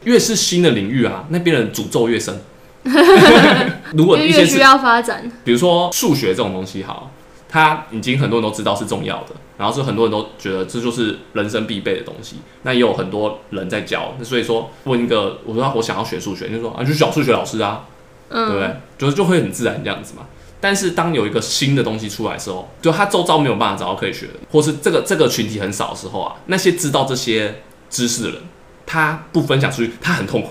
[0.04, 2.42] 越是新的领域啊，那边的诅咒越深。
[3.94, 7.12] 如果越需要发展，比如说数学这种东西，好，
[7.50, 12.38] 它已经很多人都知道是重要的，然后是很多人都觉得这就是人生必备的东西。
[12.64, 17.86] 那也有很多人在教，那所以说问一个，我说我想要学数学，你就说啊，就去找数学老师啊，
[18.30, 18.76] 对不嗯对？
[18.98, 20.26] 就是就会很自然这样子嘛。
[20.62, 28.42] 但是当有一个新的东西出来的时候，就他周遭没有办法找到可以学的，或是这个这个群体很少的时候啊，那些知道这些知识的人，
[28.86, 30.50] 他不分享出去，他很痛苦，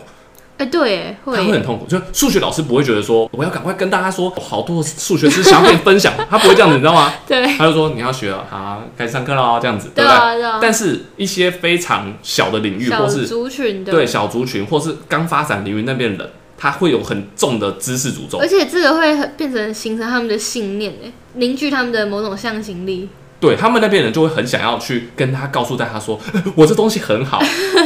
[0.57, 1.87] 哎，对耶，他会很痛苦。
[1.87, 7.13] 就数学老师不会觉得说我要赶快跟大家说，我好多数学知识想要跟你分享，他不会这样子，你知道吗？
[7.27, 10.17] 对他就说你要学了，好，开始上课喽，这样子，对不对？
[10.17, 18.47] 对啊对啊，但是一些非常小的领域，或是族群的，对小族群，或是刚发展领域那边的人，他会有很重的知识诅咒而。
[18.47, 23.09] 且这个会很变成形成他们的信念，哎，凝聚他们的某种向心力。
[23.41, 26.19] 对他们那边人就会很想要去跟他告诉大家说，
[26.57, 27.41] 我这东西很好，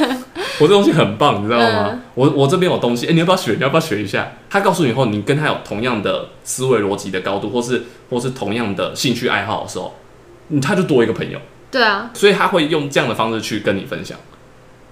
[0.58, 1.90] 我这东西很棒，你知道吗？
[1.92, 3.52] 嗯我我这边有东西，哎、你要不要学？
[3.52, 4.32] 你要不要学一下？
[4.48, 9.94] 他告诉你以后，你跟他有同样的思维逻辑的高度，或是或是同样的兴趣爱好的时候，
[10.48, 11.38] 嗯他就多一个朋友，
[11.70, 14.18] 对啊，所以他会用这样的方式去跟你分享。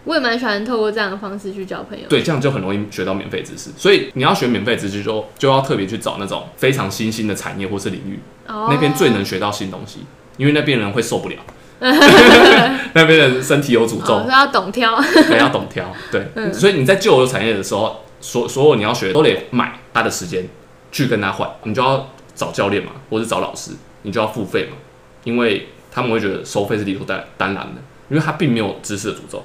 [0.05, 2.05] 我也蛮喜欢透过这样的方式去交朋友。
[2.09, 3.71] 对，这样就很容易学到免费知识。
[3.77, 10.01] 所以你要学免费知识就，就要特别去找那种非常新兴的产业或是领域，哦，那边最能学到新东西，
[10.39, 11.37] 因为那边人会受不了，
[11.81, 14.99] 那边人身体有诅咒哦，，要懂挑。
[15.29, 15.85] 对，要懂挑。
[16.11, 20.49] 对， 嗯所以你在旧有产业的时候，所所有你要学都得买他的时间
[20.91, 24.77] 去跟他换，你就要找教练嘛，或者找老师，你就要付费嘛，
[25.25, 29.45] 因为他们会觉得收费是理所当当然的，因为他并没有知识的诅咒。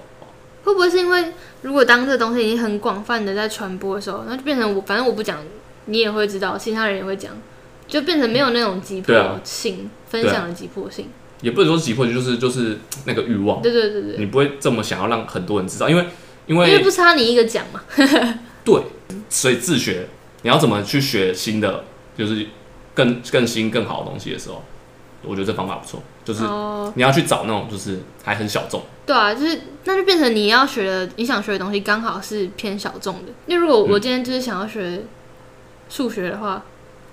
[0.66, 5.40] 会不会是因为如果当这个东西已经很广泛的在传播的时候，那就变成我反正我不讲，
[5.86, 7.32] 你也会知道，其他人也会讲，
[7.88, 11.08] 就变成没有那种急迫性、分享的急迫性。
[11.42, 16.06] 也不能说急迫，就是就是那个欲望，对对对对，你不会这么想要让很多人知道，因为
[16.48, 17.84] 因为因为为不差你一个讲嘛。
[18.64, 18.82] 对，
[19.30, 20.08] 所以自学，
[20.42, 21.84] 你要怎么去学新的，
[22.18, 22.48] 就是
[22.96, 24.64] 更更新更好的东西的时候，
[25.22, 33.32] 我觉得这方法不错，就是哦，你要去找那种就是还很小众，对啊，就是那就变成你要学的，你想学的东西刚好是偏小众的。
[33.46, 35.04] 那如果我今天就是想要学
[35.88, 36.66] 数学的话，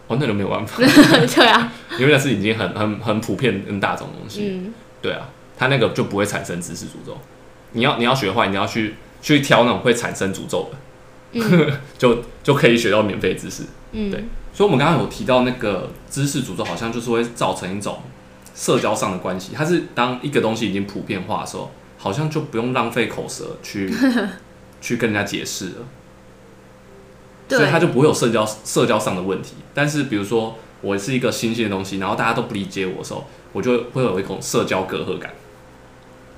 [0.09, 7.17] 哦，那就没有办法， 对啊，因为那是已经很很很普遍很大众的东西，嗯，对啊，它那个就不会产生知识诅咒。
[7.73, 10.71] 你要你要学的话，你要去去挑那种会产生诅咒
[11.33, 13.65] 的， 就就可以学到免费知识。
[13.93, 14.25] 嗯，对。
[14.55, 18.01] 所以，我们刚刚有提到那个知识诅咒，好像就是会造成一种
[18.55, 19.53] 社交上的关系。
[19.55, 23.93] 它是当一个东西已经普遍化的时候，好像就不用浪费口舌去
[24.81, 29.55] 去跟人家解释了，所以它就不会有社交社交上的问题。
[29.73, 35.33] 但是，比如说我是一个新鲜的东西，然后大家都不理解我的时候，我就会有一种社交隔阂感，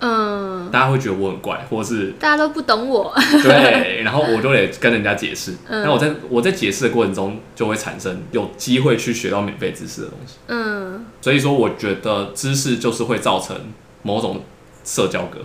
[0.07, 3.11] 嗯，大家会觉得我很怪，或者是大家都不懂我，
[3.43, 5.53] 对，然后我就得跟人家解释。
[5.67, 10.35] 嗯那我在我在解释的过程中，就会产生有机会去学到免费知识的东西。
[10.49, 13.57] 嗯，所以说，我觉得知识就是会造成
[14.03, 14.43] 某种
[14.85, 15.45] 社交隔阂。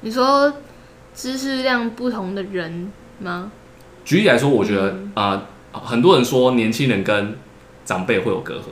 [0.00, 0.50] 你说
[1.14, 3.52] 知识量不同的人吗？
[4.02, 7.36] 举例来说，我觉得嗯啊、呃很多人说年轻人跟
[7.84, 8.62] 长辈会有隔阂，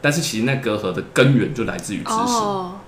[0.00, 2.38] 但是其实那隔阂的根源就来自于知识。
[2.38, 2.80] 哦，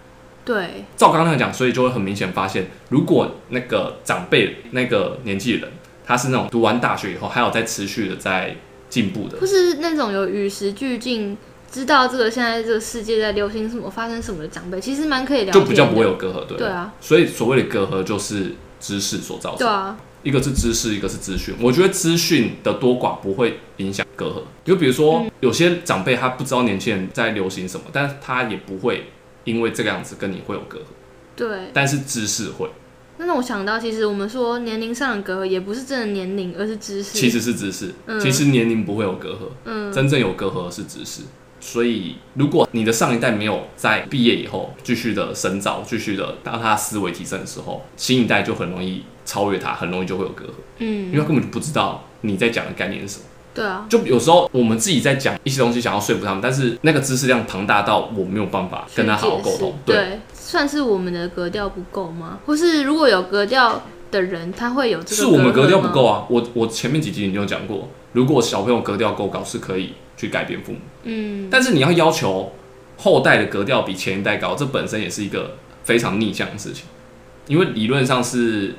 [0.44, 5.72] 对，照刚刚那样讲，所以就会很明显发现，如果那个长辈那个年纪的人，
[6.04, 8.56] 他是那种读完大学以后还有在持续的在
[8.90, 11.36] 进步的不，是那种有与时俱进。
[11.72, 15.58] 知道这个现在这个世界在流行什么、发生什么的长辈，其实蛮可以聊的。
[15.58, 19.64] 就比较不会有隔阂，对对啊，所以所谓的隔阂就是知识所造成的。
[19.64, 21.52] 对啊，一个是知识，一个是资讯。
[21.60, 24.42] 我觉得资讯的多寡不会影响隔阂。
[24.64, 29.08] 就比如说，有些长辈他不知道年轻人在流行什么，但是他也不会
[29.44, 30.82] 因为这个样子跟你会有隔阂。
[31.36, 31.70] 对。
[31.72, 32.68] 但是知识会，
[33.18, 37.16] 那让我想到，其实我们说年龄上的隔阂，也不是真的年龄，而是知识。
[37.16, 37.94] 其实是知识。
[38.06, 41.22] 嗯其实年龄不会有隔阂，嗯，真正有隔阂的是知识。
[41.60, 53.24] 所以，如果你的上一代没有在毕业以后继续的深造，继续的当他思维提升的时候，新一代就很容易超越他，很容易就会有隔阂，嗯因为嗯，他根本就不知道你在讲的概念是什么。
[53.54, 59.74] 对啊，就有时候我们自己在讲一些东西，想要说服他们，但是那个知识量庞大到我没有办法跟他好好沟通。
[59.86, 62.40] 对，算是我们的格调不够吗？
[62.46, 66.18] 或是如果有格调的人，他会有这个是我们格调不够啊。
[66.18, 66.26] 啊。
[66.28, 72.52] 我我前面几集已经有讲过，如果小朋友格调够高，是可以去改变父母，嗯，但是你要要求
[72.98, 76.86] 后代的格调比前一代高，这本身也是一个非常逆向的事情，
[77.46, 78.74] 因为理论上是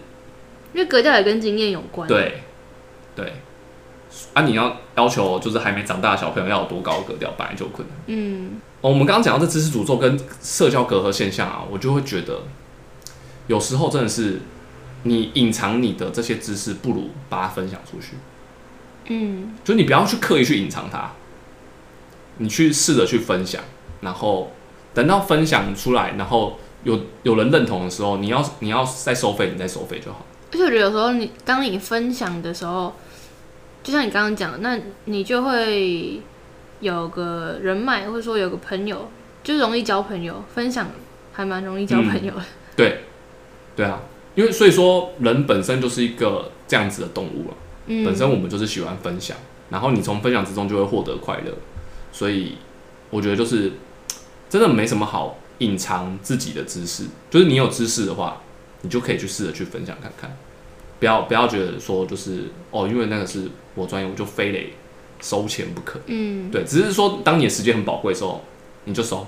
[0.73, 2.41] 因为格调也跟经验有关。，对
[3.15, 3.33] 对。
[4.34, 7.97] 啊，你要要求就是还没长大的小朋友要有多高格调，本来就有困难。
[8.08, 12.41] 嗯，哦，我们刚刚讲到这知识诅咒跟社交隔阂现象啊，我就会觉得，
[13.47, 14.41] 有时候真的是
[15.04, 18.15] 你隐藏你的这些知识，不如把它分享出去。
[19.08, 21.12] 嗯，就你不要去刻意去隐藏它，
[22.38, 23.62] 你去试着去分享，
[24.01, 24.51] 然后
[24.93, 30.25] 等到分享出来，然后有有人认同的时候，你要你要再收费，你再收费就好。
[30.51, 32.95] 而且我觉得有时候你当你分享的时候，
[33.86, 36.19] 就像你刚刚讲的，那你就会
[36.80, 39.12] 有个人脉，或者说有个朋友，
[39.43, 40.43] 就容易交朋友。
[40.56, 40.89] 分享
[41.32, 42.41] 还蛮容易交朋友的。
[42.76, 43.02] 对，
[43.76, 44.02] 对啊，
[44.34, 47.54] 因为所以说人本身就是一个这样子的动物了。
[47.86, 49.38] 嗯，本身我们就是喜欢分享，
[49.69, 51.54] 然后你从分享之中就会获得快乐，
[52.12, 52.58] 所以
[53.12, 53.74] 我觉得就是
[54.50, 58.41] 真的没什么好隐藏自己的知识，就是你有知识的话，
[58.82, 60.36] 你就可以去试着去分享看看，
[61.05, 64.73] 不要不要觉得说就是哦，因为那个是我专业，我就非得
[65.21, 65.99] 收钱不可。
[66.07, 68.43] 嗯对，只是说当你的时间很宝贵的时候，
[68.85, 69.27] 你就收。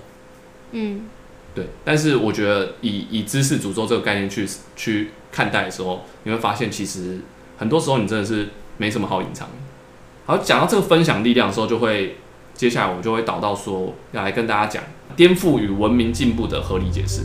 [0.71, 1.07] 嗯，
[1.53, 7.19] 对，但是我觉得以以知识诅咒这个概念去去看待的时候，你会发现其实
[7.59, 9.53] 很多时候你真的是没什么好隐藏的。
[10.25, 12.15] 好，讲到这个分享力量的时候，就会
[12.55, 14.83] 接下来我就会导到说要来跟大家讲
[15.15, 17.21] 颠覆与文明进步的合理解释。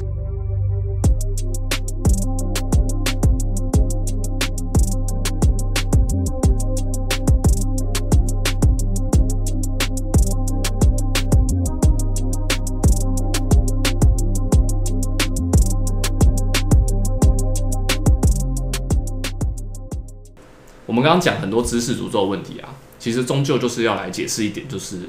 [20.93, 22.69] 我们刚刚讲很多知识诅咒的问题啊，
[22.99, 25.09] 其实终究就是要来解释一点，就是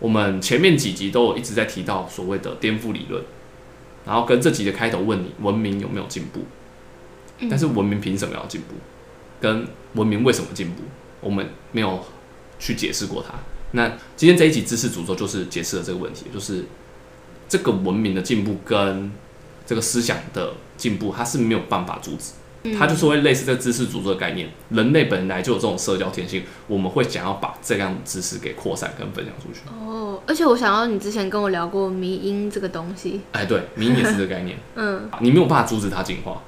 [0.00, 3.22] 我们前面几集都有一直在提到所谓的颠覆理论，
[4.04, 6.40] 然后跟这集的开头问你文明有没有进步，
[7.38, 8.74] 嗯但是文明凭什么要进步，
[9.40, 10.82] 跟文明为什么进步，
[11.20, 12.04] 我们没有
[12.58, 13.34] 去解释过它。
[13.70, 16.64] 那今天这一集知识诅咒就是解释了这个问题，就是
[17.48, 19.12] 这个文明的进步跟
[19.64, 22.32] 这个思想的进步，它是没有办法阻止。
[22.78, 29.60] 它就是会类似这个知识诅咒的概念，人类本来就有这种社交天性，我们会想要把这样的知识给扩散跟分享出去。
[29.70, 36.42] 哦，而且我想到你之前跟我聊过迷音这个东西，哎，对，迷音也是这个概念， 嗯，你没有办法阻止它进化，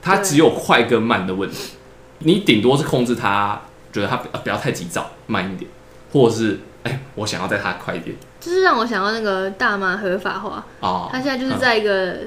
[0.00, 1.74] 它只有快跟慢的问题，
[2.20, 3.60] 你顶多是控制它，
[3.92, 5.70] 觉得它不不要太急躁，慢一点，
[6.12, 12.18] 或者是哎，我想要在它快一点，就是让我想到那个大麻合法化哦，它现在就是在一个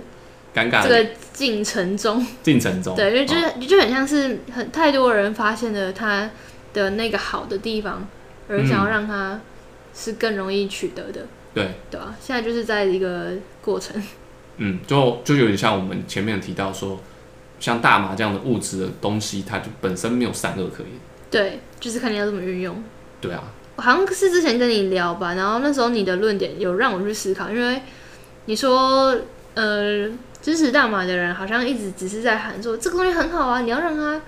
[0.58, 6.28] 尴尬这个进程中，进程中，对，因为就是就很像是很太多人发现了它
[6.74, 8.08] 的那个好的地方，
[8.49, 9.39] 而想要让它
[9.93, 11.70] 是更容易取得的，对。
[11.91, 12.16] 对吧？
[12.20, 14.01] 现在就是在一个过程，
[14.58, 16.99] 嗯，就就有点像我们前面提到说，
[17.60, 20.91] 像大麻这样的物质的东西，它就本身没有善恶可言，
[21.30, 22.84] 对，就是看你要怎么运用，
[23.22, 23.43] 对啊，
[23.76, 27.80] 好像是之前跟你聊吧，然后那时候你的论点有让我去思考，因为
[28.45, 29.16] 你说
[29.53, 30.10] 呃。
[30.48, 34.22] 支持大麻的人好像一直只是在喊说这个东西很好啊，你要让它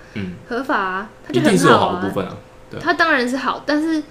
[0.50, 2.06] 合法啊，它就很好啊。
[2.06, 2.36] 部分啊，
[2.82, 4.04] 它当然是好，但是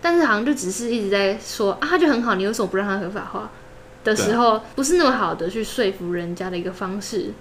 [0.00, 3.48] 但是好像就只是一直在说啊，它就很好，你为什么不让它合法化？
[4.02, 7.32] 的时候不是那么好的去说服人家的一个方式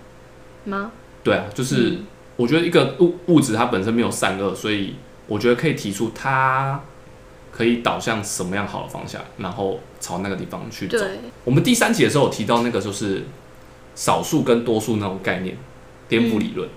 [0.66, 0.92] 吗？
[1.24, 1.98] 对啊，就是
[2.36, 6.80] 我觉得一个物物质它本身没有善恶，所以我觉得可以提出它
[7.52, 11.04] 可以导向什么样好的方向，然后朝那个地方去走。
[11.44, 13.24] 我们第三集的时候有提到那个就是。
[13.96, 15.58] 少数跟多数那种概念，
[16.08, 16.68] 颠覆理论。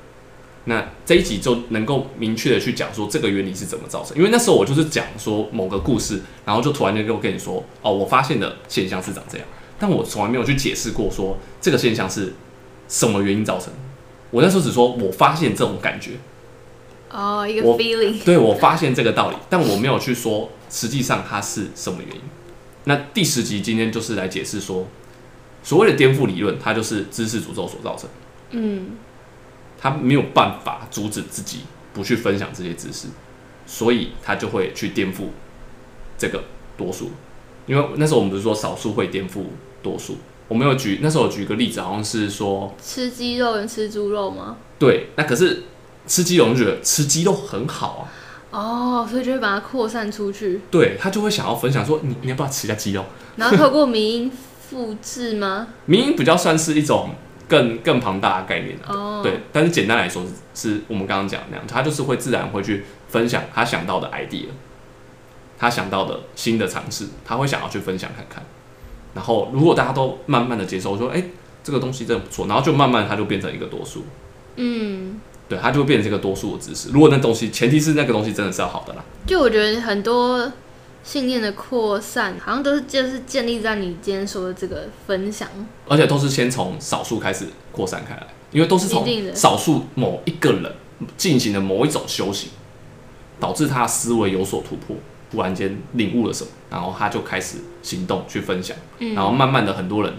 [0.67, 4.17] 那这一集就能够明确的去讲说这个原理是怎么造成。
[4.17, 9.47] 因为那时候我就是讲说某个故事，然后就突然间就跟你说，哦，我发现的现象是长这样，
[9.79, 12.33] 但我从来没有去解释过说这个现象是
[12.89, 13.71] 什么原因造成。
[14.31, 16.13] 我那时候只说我发现这种感觉。
[17.11, 18.25] 哦，一个 feeling。
[18.25, 22.23] 对，我发现这个道理，但我没有去说实际上它是什么原因。
[22.85, 24.87] 那第十集今天就是来解释说。
[25.65, 28.09] 所谓的颠覆理论，它就是知识诅咒所造成。
[28.51, 28.91] 嗯，
[29.81, 31.63] 他没有办法阻止自己
[31.93, 33.09] 不去分享这些知识，
[33.67, 35.25] 所以他就会去颠覆
[36.17, 36.45] 这个
[36.77, 37.11] 多数。
[37.67, 39.43] 因为那时候我们不是说少数会颠覆
[39.83, 40.19] 多数？
[40.47, 44.59] 我没有举那时候我举一个例子，好像是说吃鸡肉跟吃猪肉吗？
[44.79, 45.63] 对，那可是
[46.07, 48.13] 吃鸡肉就觉得吃鸡肉很好啊。
[48.51, 50.61] 哦，所以就会把它扩散出去。
[50.71, 53.05] 对他就会想要分享说，你你要不要吃一下鸡肉？
[53.37, 54.31] 然后透过民
[54.75, 55.69] 复制吗？
[55.87, 57.11] 民营比较算是一种
[57.49, 64.47] 更更庞大的概念哦，对，但是简单来说是我们刚刚讲那样，他就是会自然会去分享他想到的 idea，
[65.57, 68.43] 他想到的新的尝试，他会想要去分享看看。
[69.15, 71.23] 然后如果大家都慢慢的接受，说哎
[71.63, 74.05] 这个东西真的不错，然后就慢慢它就变成一个多数。
[74.57, 76.91] 嗯，对，它就会变成一个多数的知识。
[76.91, 79.05] 如果那东西前提是那个东西真的是要好的啦。
[79.25, 80.51] 就我觉得很多。
[81.05, 85.47] 信念的扩散，好像都是就是建立在你今天说的这个分享，
[85.87, 90.73] 而且都是先从少数开始扩散开来，因为都是从少数某一个人
[91.19, 92.49] 进行的某一种修行，
[93.39, 94.97] 导致他思维有所突破，
[95.31, 100.13] 突然间领悟了什么，然后他就开始行动去分享，然后慢慢的很多人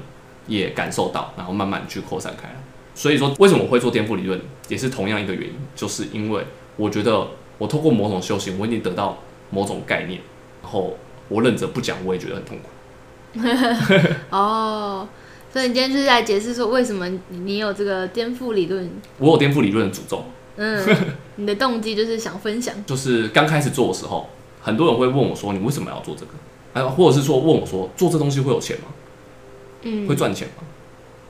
[0.45, 2.55] 也感受到，然后慢慢去扩散开来。
[2.93, 6.45] 所以说，为什么我会做颠覆理论，也是同样一个原因，就是因为
[6.77, 7.27] 我觉得
[7.57, 9.17] 我透过某种修行，我已经得到
[9.49, 10.21] 某种概念。
[10.65, 10.97] 然后
[11.27, 12.69] 我忍着不讲，我也觉得很痛苦。
[14.35, 15.07] 哦，
[15.53, 18.89] 所以你今天就是在解释说，为什么你有这个颠覆理论？
[19.19, 20.25] 我有颠覆理论的诅咒。
[20.55, 20.83] 嗯，
[21.35, 22.73] 你的动机就是想分享。
[22.87, 24.27] 就是刚开始做的时候，
[24.59, 26.31] 很多人会问我说：“你为什么要做这个？”
[26.73, 28.85] 哎，或者是说问我说：“做这东西会有钱吗？
[29.83, 30.63] 嗯，会赚钱吗？”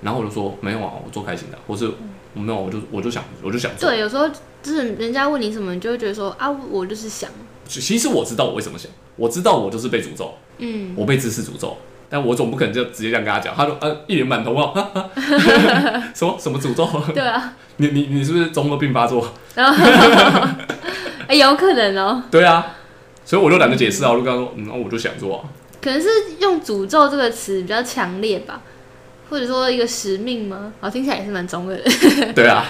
[0.01, 1.91] 然后我就说：“没有啊，我做开心的。”或是
[2.33, 3.89] 我没有，我就我就想，我就想做。
[3.89, 4.29] 对，有时候
[4.63, 7.29] 就是人家问你什么，你就会觉得说：“啊，我就是想。”
[7.67, 11.77] 其实我知道我为什么想，我知道我就是被诅咒，嗯，我被知识诅咒，
[12.09, 13.53] 但我总不可能就直接这样跟他讲。
[13.55, 14.73] 他说，呃，一脸满头问号，
[16.13, 16.87] 什么什么诅咒？
[17.13, 19.33] 对啊， 你你你是不是中了病发作？
[21.27, 22.23] 哎，有可能哦。
[22.29, 22.75] 对啊，
[23.25, 25.49] 所以我就懒得解释啊，我就刚说，嗯，我就想做啊。
[25.81, 26.07] 可能是
[26.39, 28.61] 用诅咒这个词比较强烈吧，
[29.29, 30.73] 或者说一个使命吗？
[30.79, 32.33] 好，听起来也是蛮中二的。
[32.33, 32.65] 对啊，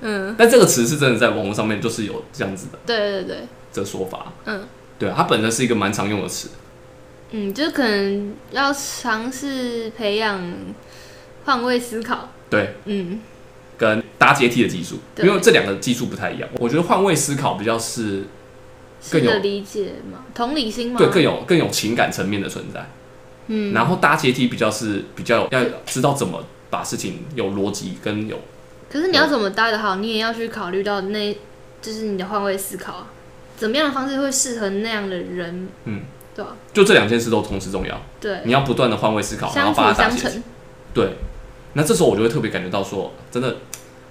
[0.00, 2.78] 嗯，但这个词是真的在网络上面就是有这样子的。
[2.86, 3.36] 对对对。
[3.80, 4.66] 的说法，嗯，
[4.98, 6.50] 对啊，它本身是一个蛮常用的词，
[7.30, 10.40] 嗯，就可能要尝试培养
[11.44, 13.20] 换位思考，对，嗯，
[13.76, 16.48] 跟搭阶梯的技术，因为这两个技术不太一样。
[16.58, 18.24] 我觉得换位思考比较是
[19.10, 22.88] 更有理解嘛，同理心嘛，对，更有更有情感层面的存在，
[23.48, 28.38] 嗯，然后搭阶梯比较是比较要知道怎么把事情有逻辑跟有，
[28.90, 31.36] 可是你要怎么搭的好，你也要去考虑到那
[31.82, 33.12] 就是你的换位思考啊。
[33.56, 35.68] 怎么样的方式会适合那样的人？
[35.84, 36.02] 嗯，
[36.34, 38.00] 对啊，就这两件事都同时重要。
[38.20, 40.18] 对，你要不断的换位思考，然后相辅把它打结。
[40.18, 40.42] 相成。
[40.92, 41.16] 对，
[41.72, 43.56] 那这时候我就会特别感觉到说，真的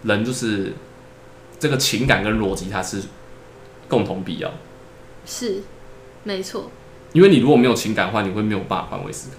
[0.04, 0.74] 人就是
[1.60, 3.02] 这个情感跟逻辑，它是
[3.88, 4.52] 共同必要。
[5.26, 5.62] 是，
[6.24, 6.70] 没错。
[7.14, 9.38] 因为你如果没有情感的话，你会没有办法换位思考。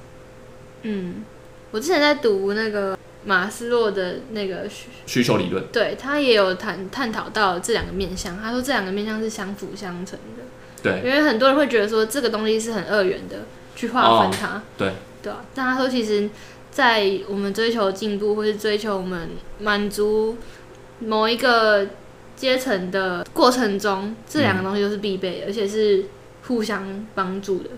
[0.82, 1.24] 嗯，
[1.72, 2.96] 我之前在读那个
[3.26, 8.40] 马斯洛的那个需需求理论，对他也有谈探讨到这两个面向。
[8.40, 10.44] 他说这两个面向是相辅相成的，
[10.80, 11.02] 对。
[11.04, 14.92] 因为很多人会觉得说这个东西是很二元的去划分它，对。
[15.22, 15.44] 对啊。
[15.52, 16.30] 但他说其实，
[16.70, 20.36] 在我们追求进步或是追求我们满足
[21.00, 21.88] 某一个
[22.36, 26.04] 阶层的过程中，这两个东西都是必备的，而且是
[26.46, 27.70] 互相帮助的。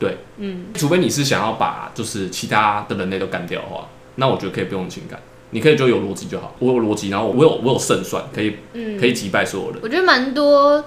[0.00, 6.54] 对，嗯，除非你是想要把就是其他的人类都干掉的话，那我觉得可以不用情感，你可以就有逻辑就好。
[6.58, 9.80] 我有逻辑，然后我有我有胜算，可以嗯可以击败所有人。
[9.82, 10.84] 我觉得蛮多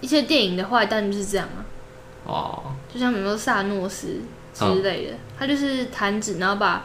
[0.00, 1.64] 一些电影的坏蛋就是这样啊，
[2.24, 2.62] 哦，
[2.92, 4.20] 就像比如说萨诺斯
[4.54, 6.84] 之类的，他就是弹指，然后把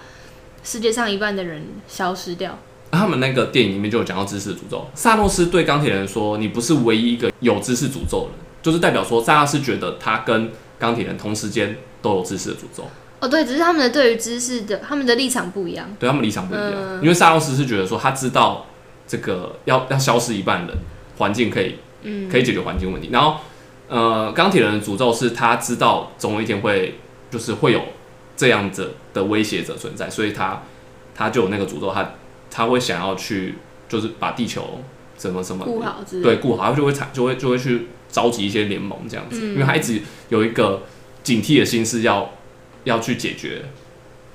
[0.63, 2.57] 世界上一半的人消失掉。
[2.91, 4.85] 他们那个电影里面就有讲到知识的诅咒。
[4.93, 12.83] 萨诺斯对钢铁人说：“你不是唯一一个有知识诅咒的人，就是代表说萨拉斯觉得他跟钢铁人同时间都有知识的诅咒，
[13.23, 15.87] 哦，对，只是他们的对于知识的他们的立场不一样。
[15.97, 16.73] 对他们立场不一样。
[16.75, 18.65] 嗯因为萨诺斯是觉得说他知道
[19.07, 20.75] 这个要要消失一半人，
[21.17, 23.09] 环境可以嗯，可以解决环境问题。
[23.13, 23.37] 然后，
[23.87, 26.99] 呃，钢铁人的诅咒是他知道总有一天会
[27.31, 27.81] 就是会有
[28.35, 30.61] 这样子的威胁者存在，所以他
[31.15, 32.15] 他就有那个诅咒，他
[32.51, 33.55] 他会想要去
[33.87, 34.81] 就是把地球
[35.15, 36.03] 怎么怎么顾好。
[36.21, 40.81] 对顾好，他就会产就会就会去召集一些联盟这样子，嗯因为他一直有一个
[41.23, 42.29] 警惕的心思要
[42.83, 43.63] 要去解决。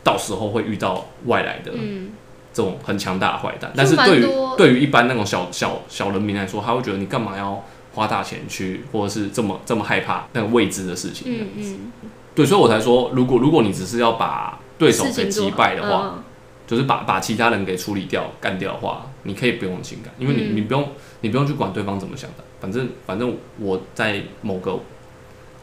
[0.04, 2.12] 到时候会遇到外来的嗯，
[2.54, 4.26] 这种很强大的坏蛋，就但是对于
[4.56, 7.62] 对于一般那种小小小人民来说，他会觉得你干嘛要
[7.94, 11.30] 花大钱去，或者是这么这么害怕那个未知的事情。
[11.30, 11.74] 这样子。
[11.74, 16.22] 嗯嗯，对，所以我才说，如果如果你只是要把对手给击败的话，嗯
[16.66, 20.56] 就是把把其他人给处理掉、干掉的话，你可以不用情感，因为你、嗯。
[20.56, 20.88] 你不用
[21.20, 24.78] 你不用去管对方怎么想的，反正反正我在某个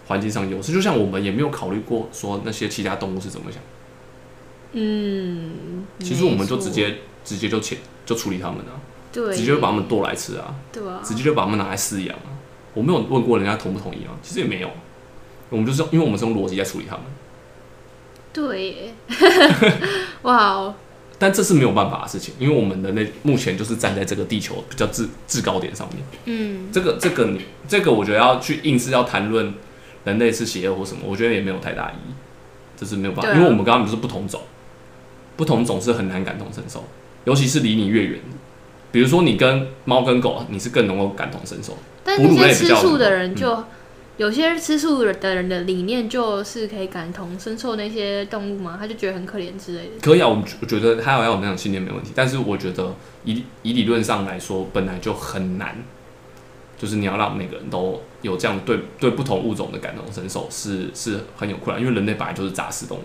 [0.08, 3.62] 环境上有事，就像我们也没有考虑过说那些其他动物是怎么想，
[4.74, 8.78] 嗯，其实我们就直接直接就切就处理他们啊，
[9.12, 10.54] 对，直接就把他们剁来吃啊。
[10.72, 12.30] 对啊，直接就把他们拿来饲养啊。
[12.74, 14.70] 我没有问过人家同不同意啊，其实也没有。
[15.50, 17.04] 我们就是因为我们是用逻辑在处理他们，
[18.34, 18.70] 对。
[18.70, 18.94] 耶，
[20.24, 20.76] 哇哦，
[21.18, 26.04] 但这是没有办法的事情，因为我们的那目前就是站在这个地球比较制制高点上面。
[26.26, 29.54] 嗯，这个这个你这个我觉得要去硬是要谈论
[30.06, 32.14] 人类是邪恶或什么，我觉得也没有太大意义，
[32.78, 34.40] 这是没有办法，啊因为我们刚刚不是不同种，
[35.36, 36.86] 不同种是很难感同身受，
[37.26, 38.20] 尤其是离你越远。
[38.92, 41.78] 比如说你跟猫跟狗，你是更能够感同身受。
[42.04, 43.64] 但哺乳那些吃素的人嗯就。
[44.18, 49.90] 有些吃素的人的理念就是可以感同身受那些动物嘛，他就觉得很可怜之类的。
[50.02, 52.96] 可以啊，我觉得他要有那种信念没问题，但是我觉得
[53.26, 55.76] 以以理论上来说，本来就很难，
[56.78, 63.02] 就是你要让每个人都有这样对对不同物种的感同身受，是是很有困难，因为人类本来就是杂食动物，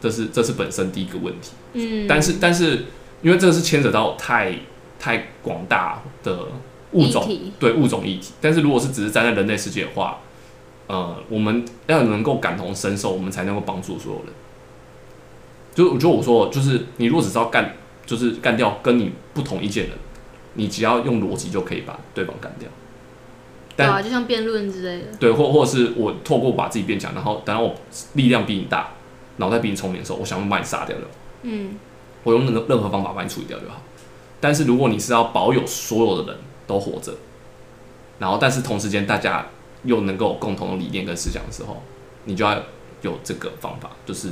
[0.00, 1.52] 这是这是本身第一个问题。
[1.72, 2.84] 嗯，但是但是
[3.22, 4.54] 因为这个是牵扯到太
[4.98, 6.46] 太广大的
[6.92, 7.26] 物种
[7.58, 10.20] 对物种议题，但是如果是只是站在人类世界的话，
[10.86, 14.28] 呃，我们要能够感同身受，我们才能够帮助所有人。
[15.74, 17.74] 就我觉得我说，就是你如果只是要干，
[18.06, 19.98] 就是干掉跟你不同意见的人，
[20.56, 22.68] 你只要用逻辑就可以把对方干掉。
[23.76, 25.16] 但对啊，就像辩论之类的。
[25.20, 27.74] 对，或或者是我透过把自己变强，然后等到我
[28.14, 28.88] 力量比你大，
[29.36, 31.10] 脑袋比你聪明的时候，我想要把你杀掉就好
[31.42, 31.76] 嗯，
[32.24, 33.82] 我用任何任何方法把你处理掉就好。
[34.40, 37.12] 但是如果你是要保有所有的人都活着，
[38.18, 39.46] 然后但是同时间大家
[39.84, 41.82] 又能够有共同的理念跟思想的时候，
[42.24, 42.58] 你就要
[43.02, 44.30] 有这个方法，就是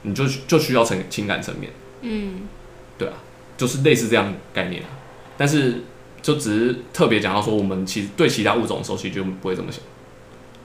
[0.00, 2.48] 你就就需要情情感层面，嗯，
[2.96, 3.14] 对啊，
[3.58, 4.88] 就是类似这样概念啊。
[5.36, 5.82] 但是
[6.20, 9.80] 就只是特别讲到说，我们其实对其他物种的时候，其实就不会这么想。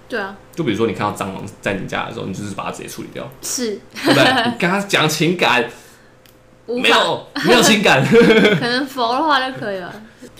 [0.09, 4.23] 对啊，就比如说你看到蟑螂在你家的时候，你就是把它直接处理掉，是对不对？
[4.45, 5.69] 你跟他讲情感，
[6.65, 8.01] 无法，没有没有情感。
[8.07, 9.93] 可能佛的话就可以了。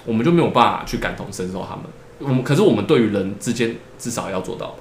[0.06, 1.84] 我们就没有办法去感同身受他们。
[2.20, 4.74] 我们可是我们对于人之间至少要做到，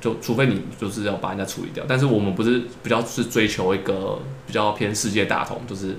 [0.00, 5.96] 就除非你就是要把人家处理掉，但是我们不是比较是追求一个比较偏世界大同，就是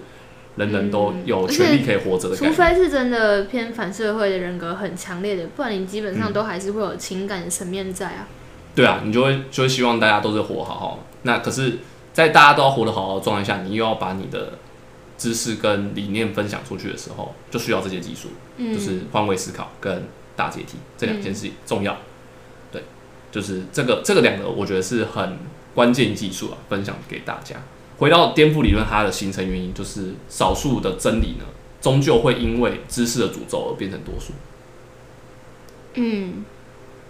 [0.55, 2.57] 人人都有权利可以活着的除感觉。
[2.57, 8.27] 非是真的偏反社会的人格很强烈的，不然你基本上都还是会有情感的层面在啊。
[8.73, 10.99] 对啊，你就会就会希望大家都是活好好。
[11.23, 11.79] 那可是，
[12.13, 14.59] 在大家都要活得好好的状态下，你又要把你的
[15.17, 18.29] 知识跟理念分享出去的时候，就需要这些技术。
[18.57, 20.03] 嗯，就是换位思考跟
[20.35, 21.97] 大阶梯这两件事情重要。
[22.71, 22.83] 对，
[23.31, 25.37] 就是这个这个两个，我觉得是很
[25.73, 27.55] 关键技术啊，分享给大家。
[27.97, 31.45] 回到颠覆理论，它的形成原因就是少数的真理呢，
[31.81, 34.33] 终究会因为知识的诅咒而变成多数。
[35.93, 36.43] 嗯，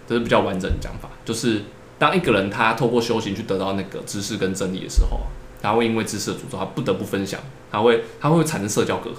[0.06, 1.62] 这是比较完整的讲法，就是
[1.98, 5.26] 当一个人他透过修行去得到那个知识跟真理的时候啊，
[5.60, 9.14] 他会因为知识的诅咒，他不得不分享，他会他会产生社交隔阂，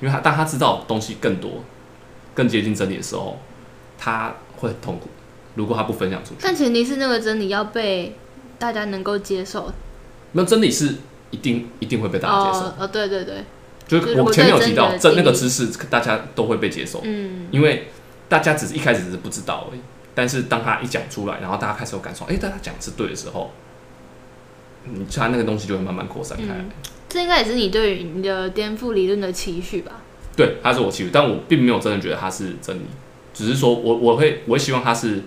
[0.00, 1.64] 因为他当他知道东西更多、
[2.32, 3.38] 更接近真理的时候，
[3.98, 5.08] 他会很痛苦。
[5.56, 8.16] 如果他不分享出去，但前提是那个真理要被
[8.60, 9.72] 大家能够接受。
[10.32, 10.94] 那真理是
[11.30, 12.64] 一定一定会被大家接受。
[12.66, 13.44] 哦哦，对对对，
[13.86, 17.88] 就就是是我我前面有提到，这那个知识大家都会被接受，嗯因为
[18.28, 19.80] 大家只是一开始只是不知道而已。
[20.14, 23.52] 但是当他一讲出来，然后大家开始有感受，哎、大家讲是对的时候，
[24.84, 26.58] 你他那个东西就会慢慢扩散开来。
[26.58, 26.70] 嗯，
[27.08, 30.02] 这应该也是你对于你的颠覆理论的期许吧？
[30.36, 32.82] 对，他是我期许，但我并没有真的觉得他是真理，
[33.32, 35.22] 只是说我我会我会希望他是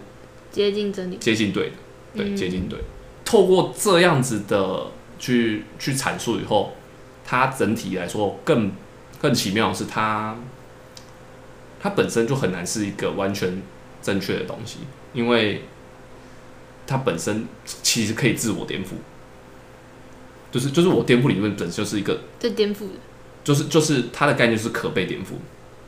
[0.51, 1.15] 接近真理。
[1.17, 1.71] 接近对的，
[2.17, 2.77] 对，嗯接近对。
[3.31, 6.73] 透过这样子的去去阐述以后，
[7.23, 8.73] 它整体来说更
[9.21, 10.35] 更奇妙的是它
[11.79, 13.61] 它本身就很难是一个完全
[14.01, 14.79] 正确的东西，
[15.13, 15.63] 因为
[16.85, 18.89] 它本身其实可以自我颠覆，
[20.51, 22.99] 就是就是我颠覆理论本身就是一个这颠覆的，
[23.45, 25.35] 就是就是它的概念就是可被颠覆，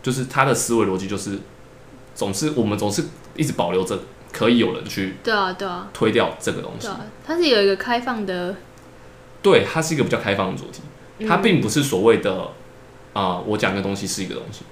[0.02, 1.38] 就是它的思维逻辑就是
[2.16, 3.04] 总是我们总是
[3.36, 4.00] 一直保留着
[4.34, 5.88] 可以有人去对啊对啊。
[5.94, 6.88] 推掉这个东西。
[6.88, 6.92] 对。
[6.92, 8.54] 啊，它是有一个开放的，
[9.42, 10.82] 对，它是一个比较开放的主题，
[11.20, 11.28] 嗯。
[11.28, 12.50] 它并不是所谓的
[13.14, 14.64] 啊、我讲一个东西是一个东西。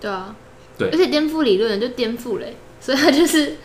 [0.00, 0.34] 对啊，
[0.78, 0.88] 对。
[0.90, 3.56] 而且颠覆理论就颠覆嘞， 所以它就是，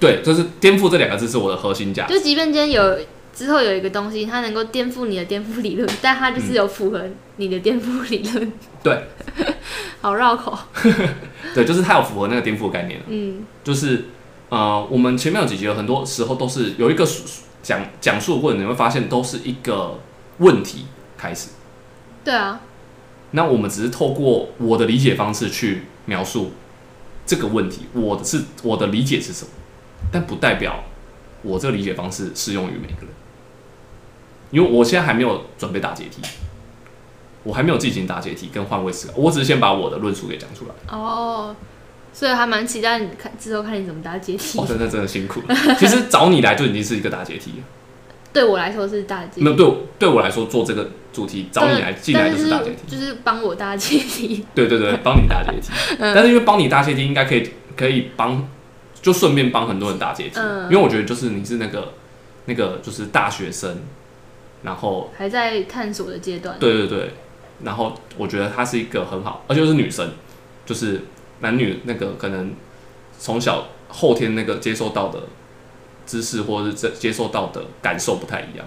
[0.00, 2.12] 对，就是颠覆这两个字是我的核心价值。
[2.12, 2.98] 就即便今天有
[3.32, 7.02] 之后有一个东西，它能够颠覆你的颠覆理论， 但它就是有符合
[7.36, 8.52] 你的颠覆理论，嗯
[8.82, 9.04] 对，
[10.02, 10.58] 好绕口，
[11.54, 12.98] 对，就是它有符合那个颠覆的概念。
[12.98, 13.44] 了嗯。
[13.62, 14.06] 就是
[14.52, 17.08] 呃，我们前面有几集有很多时候都是有一个
[17.62, 19.98] 讲讲述的过程，你会发现都是一个
[20.40, 20.84] 问题
[21.16, 21.48] 开始。
[22.22, 22.60] 对啊，
[23.30, 26.50] 那我们只是透过我的理解方式去描述
[27.24, 29.50] 这个问题，我的是我的理解是什么，
[30.12, 30.84] 但不代表
[31.40, 33.08] 我这个理解方式适用于每个人，
[34.50, 36.20] 因为我现在还没有准备打解题，
[37.42, 40.74] 我还没有进行打解题跟换位思考，我只是先把我的论述给讲出来。
[40.94, 41.56] 哦，
[42.12, 44.66] 所以还蛮期待你看之后看你怎么搭阶梯哦，。
[44.66, 45.54] 真的真的辛苦了。
[45.78, 47.64] 其实找你来就已经是一个搭阶梯了。
[48.32, 52.96] 对我来说是大解题，那对我对我来说做这个主题找你来进来就是搭阶梯。
[52.96, 54.46] 就是帮我搭阶梯。
[54.54, 55.68] 对对对， 帮你搭阶梯。
[55.98, 58.48] 嗯但是因为帮你搭阶梯，应该可以可以帮，
[59.02, 60.40] 就顺便帮很多人搭阶梯。
[60.40, 61.92] 嗯因为我觉得就是你是那个
[62.46, 63.82] 那个就是大学生，
[64.62, 66.56] 然后还在探索的阶段。
[66.58, 67.10] 对对对，
[67.64, 70.10] 然后我觉得她是一个很好，而且又是女生，
[70.64, 71.02] 就是
[71.42, 72.52] 男女那个可能
[73.18, 75.20] 从小后天那个接受到的
[76.06, 78.66] 知识或者是这接受到的感受不太一样。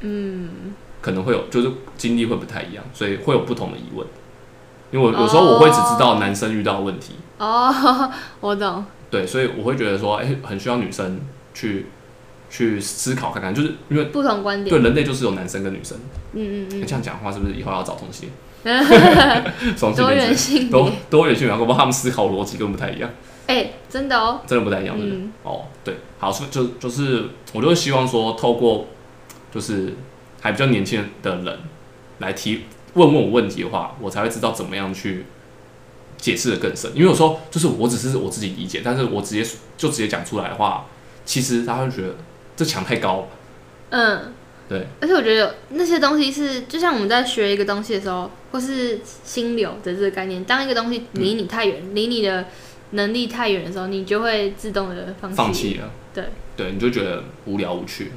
[0.00, 4.06] 嗯，可能会有，就是经历会不太一样，所以会有不同的疑问。
[4.90, 8.10] 因为我有时候我会只知道男生遇到的问题，哦，
[8.40, 8.84] 我懂。
[9.10, 11.20] 对，所以我会觉得说，哎、很需要女生
[11.54, 11.86] 去
[12.48, 14.68] 去思考看看，就是因为不同观点。
[14.68, 15.96] 对人类就是有男生跟女生。
[16.32, 18.30] 嗯嗯嗯这样讲话是不是以后要找同性嗯，恋？
[18.30, 18.30] 同性
[19.96, 20.92] 多元恋多性别。
[21.10, 23.10] 多元性别，搞不好他们思考逻辑根本不太一样，
[23.46, 24.40] 哎、真的哦。
[24.46, 25.18] 真的不太一样，对不对？
[25.18, 28.86] 嗯哦，对，好，所以就就是我就会希望说，透过
[29.52, 29.94] 就是
[30.40, 31.58] 还比较年轻的人
[32.18, 35.24] 来提问问我问题的话，我才会知道怎么样去
[36.18, 36.90] 解释的更深。
[36.94, 40.86] 因为有时候就是我只是我自己理解，但是我直接就直接讲出来的话，
[41.24, 42.14] 其实他会觉得
[42.56, 43.26] 这墙太高了。
[43.90, 44.34] 嗯。
[44.70, 52.46] 对，而且我觉得那些东西是，就像我们在学一个东西的时候，或是心流的这个概念，当一个东西离你太远，离、你的
[52.92, 55.36] 能力太远的时候，你就会自动的放弃。
[55.36, 56.24] 放弃了，对，
[56.56, 58.12] 对，你就觉得无聊无趣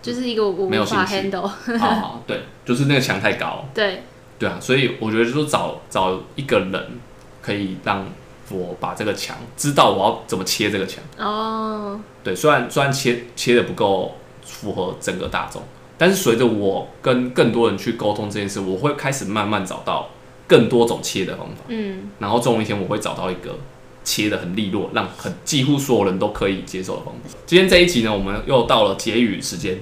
[0.00, 1.48] 就是一个我没有 handle。
[1.78, 3.68] 好好，对，就是那个墙太高。
[3.74, 4.04] 对，
[4.38, 7.00] 对啊，所以我觉得就是找找一个人，
[7.42, 8.06] 可以让
[8.50, 11.02] 我把这个墙知道我要怎么切这个墙。
[11.18, 14.16] 哦，对，虽然虽然切切的不够
[14.62, 15.60] 符合整个大众，
[15.98, 20.08] 但是随着我跟更多人去沟通这件事，我会开始慢慢找到
[20.46, 23.58] 更多种切的方法，嗯然后总有一天我会找到一个
[24.04, 27.36] 切的很利落，让很几乎所有人都可以接受的方法。
[27.44, 29.80] 今天这一集呢，我们又到了结语时间。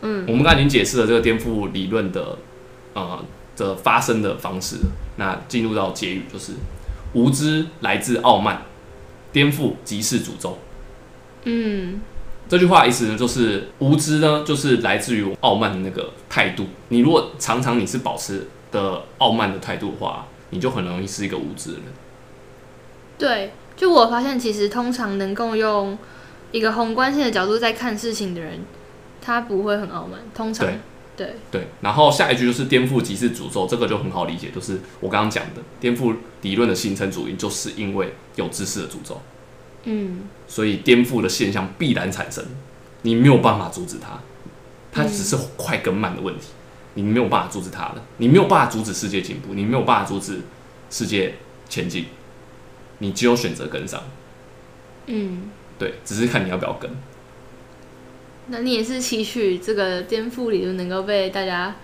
[0.00, 2.38] 嗯，我们刚才已经解释了这个颠覆理论的
[2.94, 3.22] 呃
[3.56, 4.76] 的发生的方式，
[5.16, 6.52] 那进入到结语就是
[7.12, 8.62] 无知来自傲慢，
[9.32, 10.56] 颠覆即是诅咒。
[11.44, 12.00] 嗯
[12.48, 16.66] 这句话的意思呢，就是无知呢，就是来自于傲慢的那个态度。
[16.88, 21.84] 你如果常常你是保持的傲慢的态度的话，你就很容易是一个无知的人。
[23.18, 25.98] 对，就我发现，其实通常能够用
[26.50, 28.60] 一个宏观性的角度在看事情的人，
[29.20, 30.18] 他不会很傲慢。
[30.34, 30.78] 通常对
[31.16, 39.20] 对对，然后下一句就是颠覆即是诅咒，这个就很好理解，就是我刚刚讲的颠覆理论的形成主因，就是因为有知识的诅咒，
[39.90, 42.44] 嗯所以颠覆的现象必然产生，
[43.02, 44.20] 你没有办法阻止它，
[44.92, 46.48] 它只是快跟慢的问题，
[46.94, 50.40] 你没有办法阻止它的，你没有办法阻止世界进步，你没有办法阻止
[50.90, 51.34] 世界
[51.68, 52.06] 前进，
[52.98, 54.02] 你只有选择跟上，
[55.06, 56.90] 嗯，对，只是看你要不要跟。
[58.48, 61.76] 那你也是期许这个颠覆理论能够被大家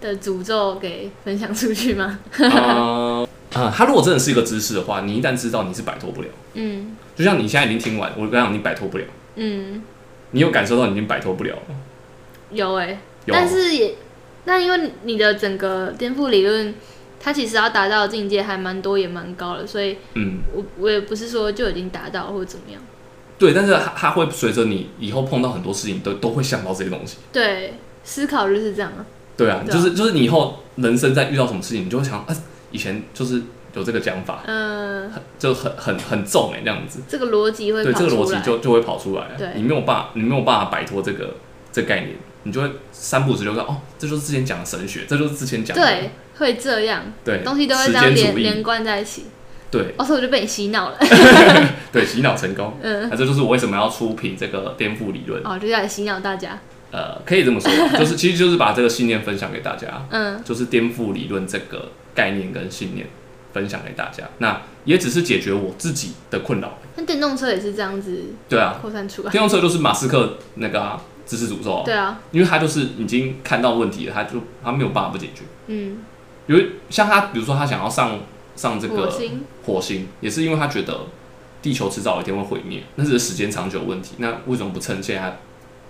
[0.00, 2.18] 的诅咒给分享出去吗？
[2.38, 6.28] 呃，呃，它如果真的是一个知识的话，你一旦知道，你是摆脱不了。
[6.54, 9.04] 嗯就像你现在已经听完，我跟你讲，你摆脱不了，
[9.34, 9.82] 嗯，
[10.30, 11.74] 你有感受到你已经摆脱不了了。
[12.52, 13.96] 有哎、有但是也
[14.44, 16.72] 那因为你的整个颠覆理论，
[17.18, 22.80] 它其实要达到的境界还蛮多，也蛮高的，所以嗯，我我也不是说就已经达到或者怎么样。
[23.36, 27.16] 对，但是它它会随着你以后碰到很多事情，都都会想到这些东西。
[27.32, 29.04] 对，思考就是这样啊。
[29.36, 32.36] 对啊，就是就是你以后人生在遇到什么事情，你就会想，啊，
[32.70, 33.42] 以前就是
[33.74, 37.00] 有这个讲法，嗯、就很很很重哎、这样子。
[37.08, 38.26] 这个逻辑会对，这个逻。
[38.26, 39.26] 辑就就会跑出来。
[39.36, 41.34] 对你没有办法，你没有办法摆脱这个
[41.70, 49.24] 这個概念，你就会三步之就说，哦，这就是之前讲的神学，这就是之前讲的对，会这样，对东西都会时这样连连贯在一起。
[49.70, 50.98] 对哦，所以我就被你洗脑了。
[51.92, 52.74] 对洗脑成功。
[52.82, 55.42] 嗯，那这就是我为什么要出品这个颠覆理论。
[55.44, 56.58] 哦，就要来洗脑大家。
[56.90, 63.06] 呃，可以这么说， 就是其实就是把这个信念分享给大家，嗯就是颠覆理论这个概念跟信念
[63.52, 64.24] 分享给大家。
[64.38, 66.78] 那也只是解决我自己的困扰。
[66.96, 69.30] 那电动车也是这样子对啊，扩散出来。
[69.30, 75.42] 电动车就是马斯克那个啊知识诅咒啊，对啊，因为他就是已经看到问题了，他就他没有办法不解决。
[75.66, 75.98] 嗯，
[76.46, 78.18] 因为像他，比如说他想要上
[78.56, 81.00] 上这个火星，火星，也是因为他觉得
[81.60, 84.14] 地球迟早有一天会毁灭，那是时间长久的问题。
[84.18, 85.38] 那为什么不趁现在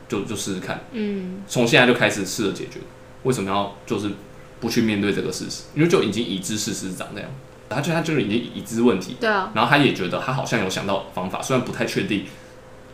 [0.09, 0.84] 就就试试看？
[0.92, 2.80] 嗯，从现在就开始试着解决，
[3.22, 4.11] 为什么要就是
[4.59, 5.62] 不去面对这个事实？
[5.76, 7.30] 因为就已经已知事实是长这样，
[7.68, 12.24] 他觉得他就是已经已知问题，对啊，然后他也觉得他好像有想到方法，虽然不太确定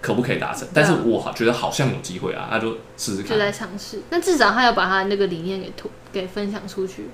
[0.01, 3.39] 可不可以达成，啊但是我好觉得好像有机会啊，他就试试看就。
[3.39, 4.03] 在尝试。
[4.11, 7.09] 那至少他要把他那个理念给推给分享出去。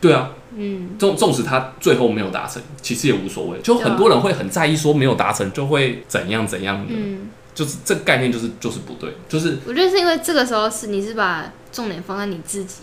[0.00, 3.60] 对啊，嗯，纵纵使他最后没有达成，其实也无所谓。
[3.60, 12.78] 就很多人会很在意说没有达成就会怎样怎样的，嗯，就是这个概念就是就是不对，就是我觉得是因为这个时候是你是把重点放在你自己，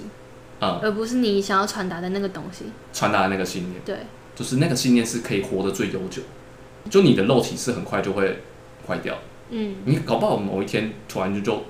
[0.60, 2.66] 呃而不是你想要传达的那个东西。
[2.94, 3.98] 传达的那个信念，对，
[4.36, 6.22] 就是那个信念是可以活得最悠久。
[6.90, 8.40] 就你的肉体是很快就会
[8.88, 9.18] 坏掉，
[9.50, 11.64] 嗯，你搞不好某一天突然就就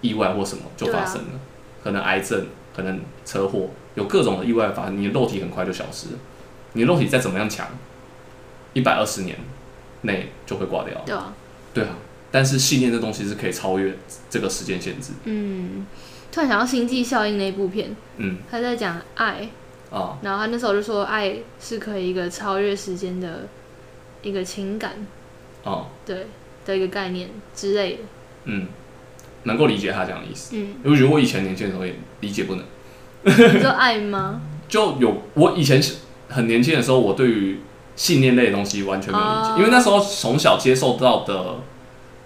[0.00, 1.40] 意外或什么就发生了，
[1.82, 6.18] 可能癌症，可能车祸，有各种的意外发生，你的肉体很快就消失了。
[6.72, 7.66] 你的肉体再怎么样强，
[8.72, 9.38] 一百二十年
[10.02, 11.00] 内就会挂掉。
[11.06, 11.32] 对啊，
[11.72, 11.96] 对啊，
[12.30, 13.96] 但是信念这东西是可以超越
[14.28, 15.12] 这个时间限制。
[15.22, 15.86] 嗯，
[16.34, 18.38] 突然想到《星际效应》那部片，嗯。
[18.50, 19.48] 他在讲爱，
[19.92, 23.46] 啊，然后他那时候就说爱是可以一个超越时间的
[24.20, 24.94] 一个情感，
[25.62, 26.26] 哦，对
[26.66, 27.98] 的一个概念之类的。
[28.46, 28.66] 嗯，
[29.44, 30.56] 能够理解他这样的意思。
[30.56, 32.64] 嗯，我觉得我以前年轻的时候也理解不能，
[33.22, 34.42] 你说 爱吗？
[34.68, 35.80] 就有我以前
[36.30, 37.60] 很年轻的时候，我对于
[37.94, 39.54] 信念类的东西完全没有理解，哦。
[39.58, 41.60] 因为那时候从小接受到的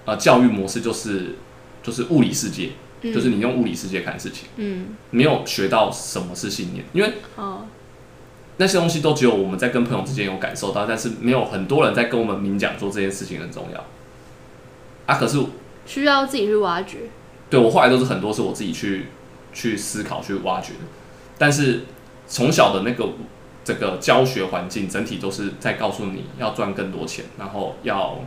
[0.07, 1.35] 呃教育模式就是
[1.83, 2.71] 就是物理世界，
[3.03, 7.67] 嗯就是你用物理世界看事情，嗯，没有学到什么是信念，因为哦，
[8.57, 13.85] 那些东西都只有我们在跟朋友之间有感受到，但是没有很多人在跟我们明讲说这件事情很重要。
[15.07, 15.39] 啊，可是
[15.87, 16.99] 需要自己去挖掘。
[17.49, 19.07] 对我后来都是很多是我自己去
[19.53, 20.81] 去思考、去挖掘的，
[21.39, 21.85] 但是
[22.27, 23.09] 从小的那个
[23.65, 28.19] 这个教学环境整体都是在告诉你要赚更多钱，然后要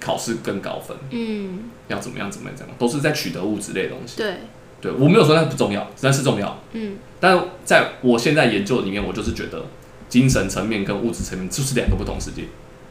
[0.00, 4.16] 考试更高分，嗯，要怎么样怎么样怎么样，都是在取得物质类的东西。
[4.16, 4.36] 对，
[4.80, 9.66] 对我没有说那不重要，那是重要，嗯，但在我现在研究里面，我就是觉得
[10.08, 12.44] 精神层面跟物质层面就是两个不同世界，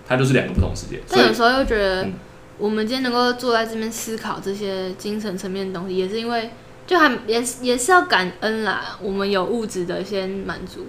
[0.08, 1.02] 它就是两个不同世界。
[1.10, 2.14] 但有时候又觉得嗯，
[2.58, 6.50] 我们今天能够坐在这边思考这些精神层面的东西，也是因为
[6.86, 10.88] 就还也是也是要感恩啦，我们有物质的先满足。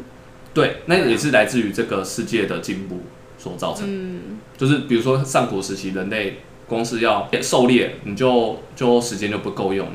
[0.54, 3.02] 对，那也是来自于这个世界的进步
[3.38, 3.86] 所造成。
[3.86, 9.94] 嗯，就是比如说上古时期，人类光是要狩猎，你就就时间就不够用了，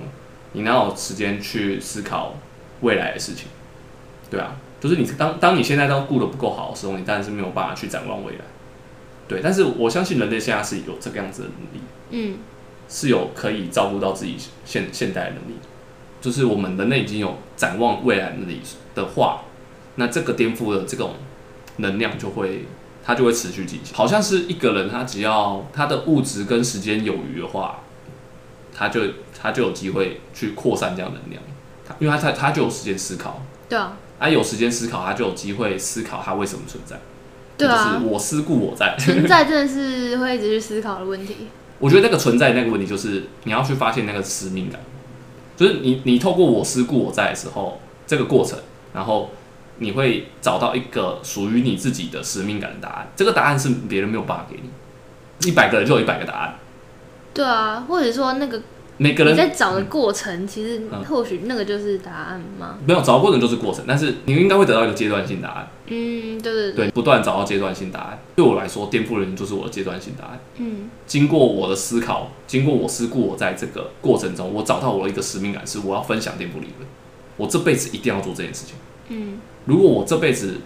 [0.54, 2.34] 你哪有时间去思考
[2.82, 3.48] 未来的事情？
[4.32, 8.40] 对啊，就是你当当你现在都顾得不够好的时候，你当然是没有办法去展望未来。
[9.28, 12.38] 对，但是我相信人类现在是有这个样子的能力，嗯，
[12.90, 14.36] 是有可以照顾到自己
[14.66, 15.60] 现现代的能力。
[16.20, 18.60] 就是我们人类已经有展望未来的能力
[18.96, 19.44] 的话，
[19.96, 21.16] 那这个颠覆的这种
[21.78, 22.66] 能量就会
[23.04, 23.94] 它就会持续进行。
[23.94, 27.82] 好像是一个人，他只要他的物质跟时间有余的话，
[28.74, 29.02] 他就
[29.40, 31.42] 他就有机会去扩散这样能量。
[31.86, 37.00] 他因为他他他就有时间思考，对啊，他有时间思考，他就有机会思考他为什么存在。
[37.58, 38.96] 对啊就是我思故我在。
[38.98, 41.50] 存在真的是会一直去思考的问题。
[41.80, 44.80] 我觉得那个存在那个问题，就是你要去发现那个使命感，
[45.58, 48.58] 就是你你透过我思故我在的时候，这个过程，
[48.94, 49.30] 然后
[49.84, 53.08] 你会找到一个属于你自己的使命感的答案。
[53.16, 56.56] 这个答案是别人没有办法给你，一百个人就有一百个答案，
[57.34, 58.62] 对啊，或者说那个
[58.98, 62.78] 每个人在找的过程，其实嗯或许那个就是答案吗？
[62.86, 68.20] 没有找到过程就是过程，但是你应该会得到一个阶段性答案，嗯，对对对，不断找到阶段性答案。
[68.36, 70.40] 对我来说，颠覆人就是我的阶段性答案。
[70.58, 76.88] 嗯经过我的思考，经过我思故我在这个过程中，我找到我的一个使命感，是我要分享颠覆理论。
[77.36, 78.76] 我这辈子一定要做这件事情。
[79.10, 80.60] 嗯如果我这辈子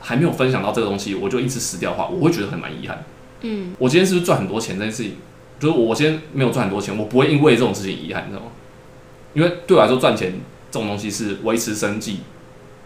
[0.00, 3.04] 还没有分享到这个东西，我就一直死掉的话，我会觉得很蛮遗憾。
[3.42, 5.14] 嗯我今天是不是赚很多钱这件事情，
[5.60, 8.50] 就是我今天没有赚很多钱，我不会因为这种事情遗憾，你知道吗？
[9.34, 10.32] 因为对我来说，赚钱
[10.70, 12.20] 这种东西是维持生计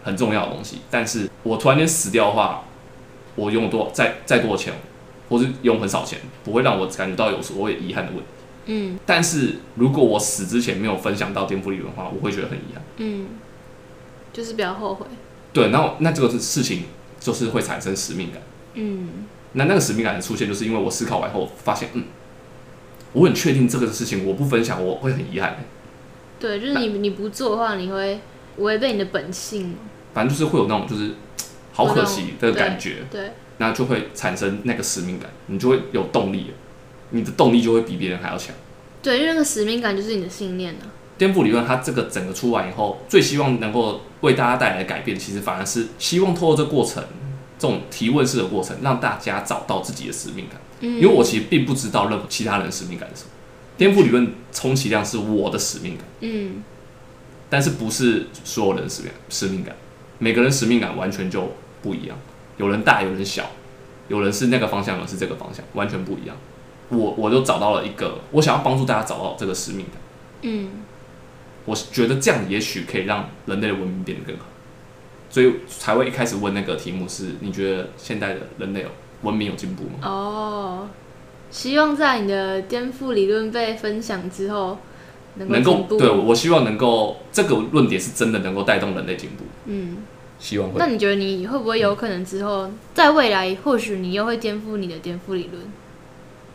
[0.03, 0.79] 很重要的东西。
[0.91, 2.65] 但是我突然间死掉的话，
[3.35, 4.73] 我拥有多再再多的钱，
[5.29, 8.25] 或是用很少钱，不会让我感觉到有所谓遗憾的问题。
[8.65, 12.83] 嗯但是如果我死之前没有分享到颠覆理论的话，我会觉得很遗憾。
[12.97, 13.25] 嗯，
[14.33, 15.05] 就是比较后悔。
[15.53, 16.85] 对，然后那这个事情
[17.19, 18.41] 就是会产生使命感。
[18.73, 22.05] 嗯那那个使命感的出现，就是因为我思考完后发现，嗯，
[23.13, 25.63] 我很确定这个事情我不分享，我会很遗憾。
[26.39, 28.19] 对，就是你你不做的话，你会
[28.57, 29.75] 违背你的本性。
[30.13, 31.11] 反正就是会有那种就是
[31.71, 36.53] 好可惜的感觉，对，那就会产生那个使命感，你就会有动力了，
[37.11, 38.55] 你的动力就会比别人还要强。
[39.03, 40.89] 对，因为那个使命感就是你的信念啊。
[41.17, 47.03] 颠覆理论它这个整个出完以后，最希望能够为大家带来的改变，其实反而是希望透过这过程，
[47.59, 50.59] 这种提问式的过程，让大家找到自己的使命感。
[50.81, 53.29] 嗯，因为我其实并不知道任何其他人使命感是什么。
[53.77, 56.63] 颠覆理论充其量是我的使命感，嗯
[57.49, 59.75] 但是不是所有人的使命使命感，
[60.17, 61.51] 每个人使命感完全就
[61.81, 62.17] 不一样，
[62.57, 63.45] 有人大，有人小，
[64.07, 66.35] 有人是那个方向，有人是这个方向，完全不一样。
[66.89, 69.95] 我我就找到了一个，我想要帮助大家找到这个使命感。
[70.41, 70.69] 嗯
[71.65, 74.45] 我觉得这样也许可以让人类的文明变得更好，
[75.29, 78.89] 所以才会一开始问那个题目是：你觉得现代的人类有
[79.21, 79.99] 文明有进步吗？
[80.03, 80.89] 哦，
[81.49, 84.77] 希望在你的颠覆理论被分享之后，
[85.35, 85.85] 能够。
[85.97, 89.97] 对我希望能够这个论点是真的能够带动人类进步，嗯，
[90.39, 95.63] 希望会那你觉得你会不会有可能之后，在未来或许你又会颠覆你的颠覆理论？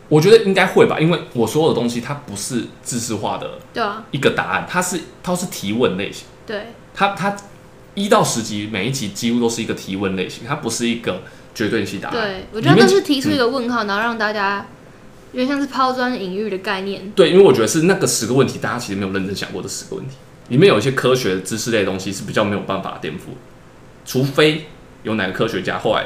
[0.09, 7.37] 我觉得应该会吧，因为我所有的东西它不是知识化的对啊，一个答案，它是它是提问类型，对，它它
[7.93, 11.21] 一到十集每一集几乎都是一个提问类型，它不是一个
[11.53, 12.17] 绝对性答案。
[12.17, 14.65] 对，我觉得里面那是提出一个问号，然后让大家
[15.31, 17.11] 有点像是抛砖引玉的概念。
[17.11, 20.15] 对，因为我觉得是那个十个问题，大家其实没有认真想过这十个问题，
[20.47, 23.33] 里面有一些科学知识类的东西是比较没有办法颠覆，
[24.05, 24.65] 除非
[25.03, 26.05] 有哪个科学家后来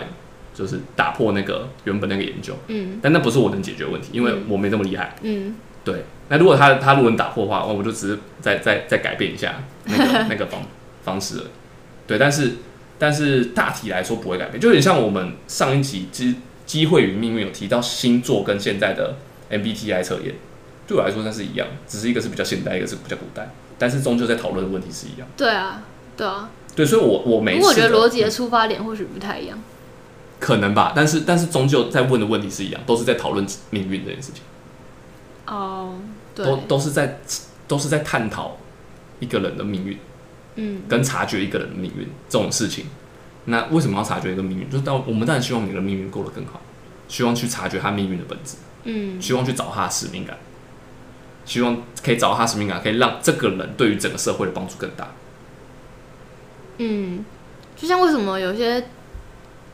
[0.54, 5.16] 就是打破那个原本那个研究，嗯但那不是我能解决问题，因为嗯我没这么厉害。
[5.22, 10.62] 嗯对，那如果他他如果能打破的话，哦我就只是再再再改变一下那个 那个方
[11.04, 11.48] 方式而已。
[12.08, 12.52] 对，但是
[12.98, 16.36] 但是大体来说不会改变，就有点像我们上一集机
[16.66, 19.16] 机会与命运有提到星座跟现在的
[19.52, 20.36] MBTI 测验，
[20.88, 25.28] 对我来说那是一样，只是一个是比较现代，一个是比较古代，但是终究在讨论的问题是一样。
[25.36, 25.84] 对啊，
[26.16, 26.50] 对啊。
[26.76, 29.62] 对，所以我我每不过我觉得逻辑的出发点或许不太一样。
[30.40, 34.44] 可能吧，但是但是终究在问的问题是一样，都是在讨论命运这件事情。
[35.48, 35.96] 哦，
[36.36, 37.20] 对，都都是在
[37.68, 38.58] 都是在探讨
[39.20, 39.98] 一个人的命运，
[40.56, 42.86] 嗯跟察觉一个人的命运这种事情。
[43.46, 44.70] 那为什么要察觉一个命运？
[44.70, 46.62] 就是当我们当然希望你的命运过得更好，
[47.08, 48.56] 希望去察觉他命运的本质，
[48.86, 50.38] 嗯希望去找他的使命感，
[51.46, 55.12] 希望可以找到他的使命感，可以让这个人对于整个社会的帮助更大。
[56.78, 57.26] 嗯，
[57.76, 58.86] 就像为什么有些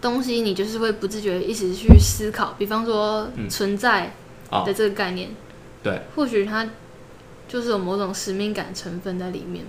[0.02, 4.14] 东西你就是会不自觉地一直去思考，比方说嗯存在
[4.50, 5.30] 啊的这个概念，
[5.84, 6.68] 对，或许它
[7.47, 9.66] 就是有某种使命感成分在里面。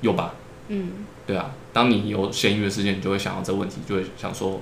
[0.00, 0.34] 有吧？
[0.68, 4.60] 嗯对啊，当你有闲余的时间，你就会想到这个问题，就会想说，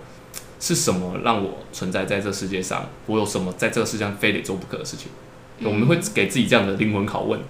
[0.58, 2.88] 是什么让我存在在这世界上？
[3.06, 5.08] 我有什么在这个世界上非得做不可的事情？
[5.64, 7.40] 我们会给自己这样的灵魂拷问，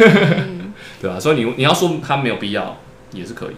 [0.00, 2.76] 嗯 对吧、所以你你要说它没有必要，
[3.12, 3.54] 也是可以。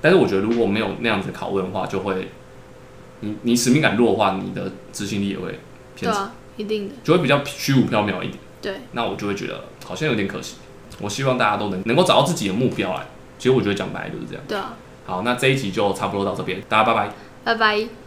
[0.00, 2.28] 但是我觉得如果没有那样子拷问的话，就会，
[3.20, 5.58] 你你使命感弱的话，你的执行力也会对
[5.96, 8.34] 偏差，啊，一定的，就会比较虚无缥缈一点。
[8.60, 10.56] 对，那我就会觉得好像有点可惜。
[11.00, 13.06] 我希望大家都能能够找到自己的目标来。
[13.38, 14.42] 其实我觉得讲白了就是这样。
[14.48, 17.10] 对啊，好，那这一集就差不多到这边，大家拜拜。
[17.44, 18.05] 拜拜。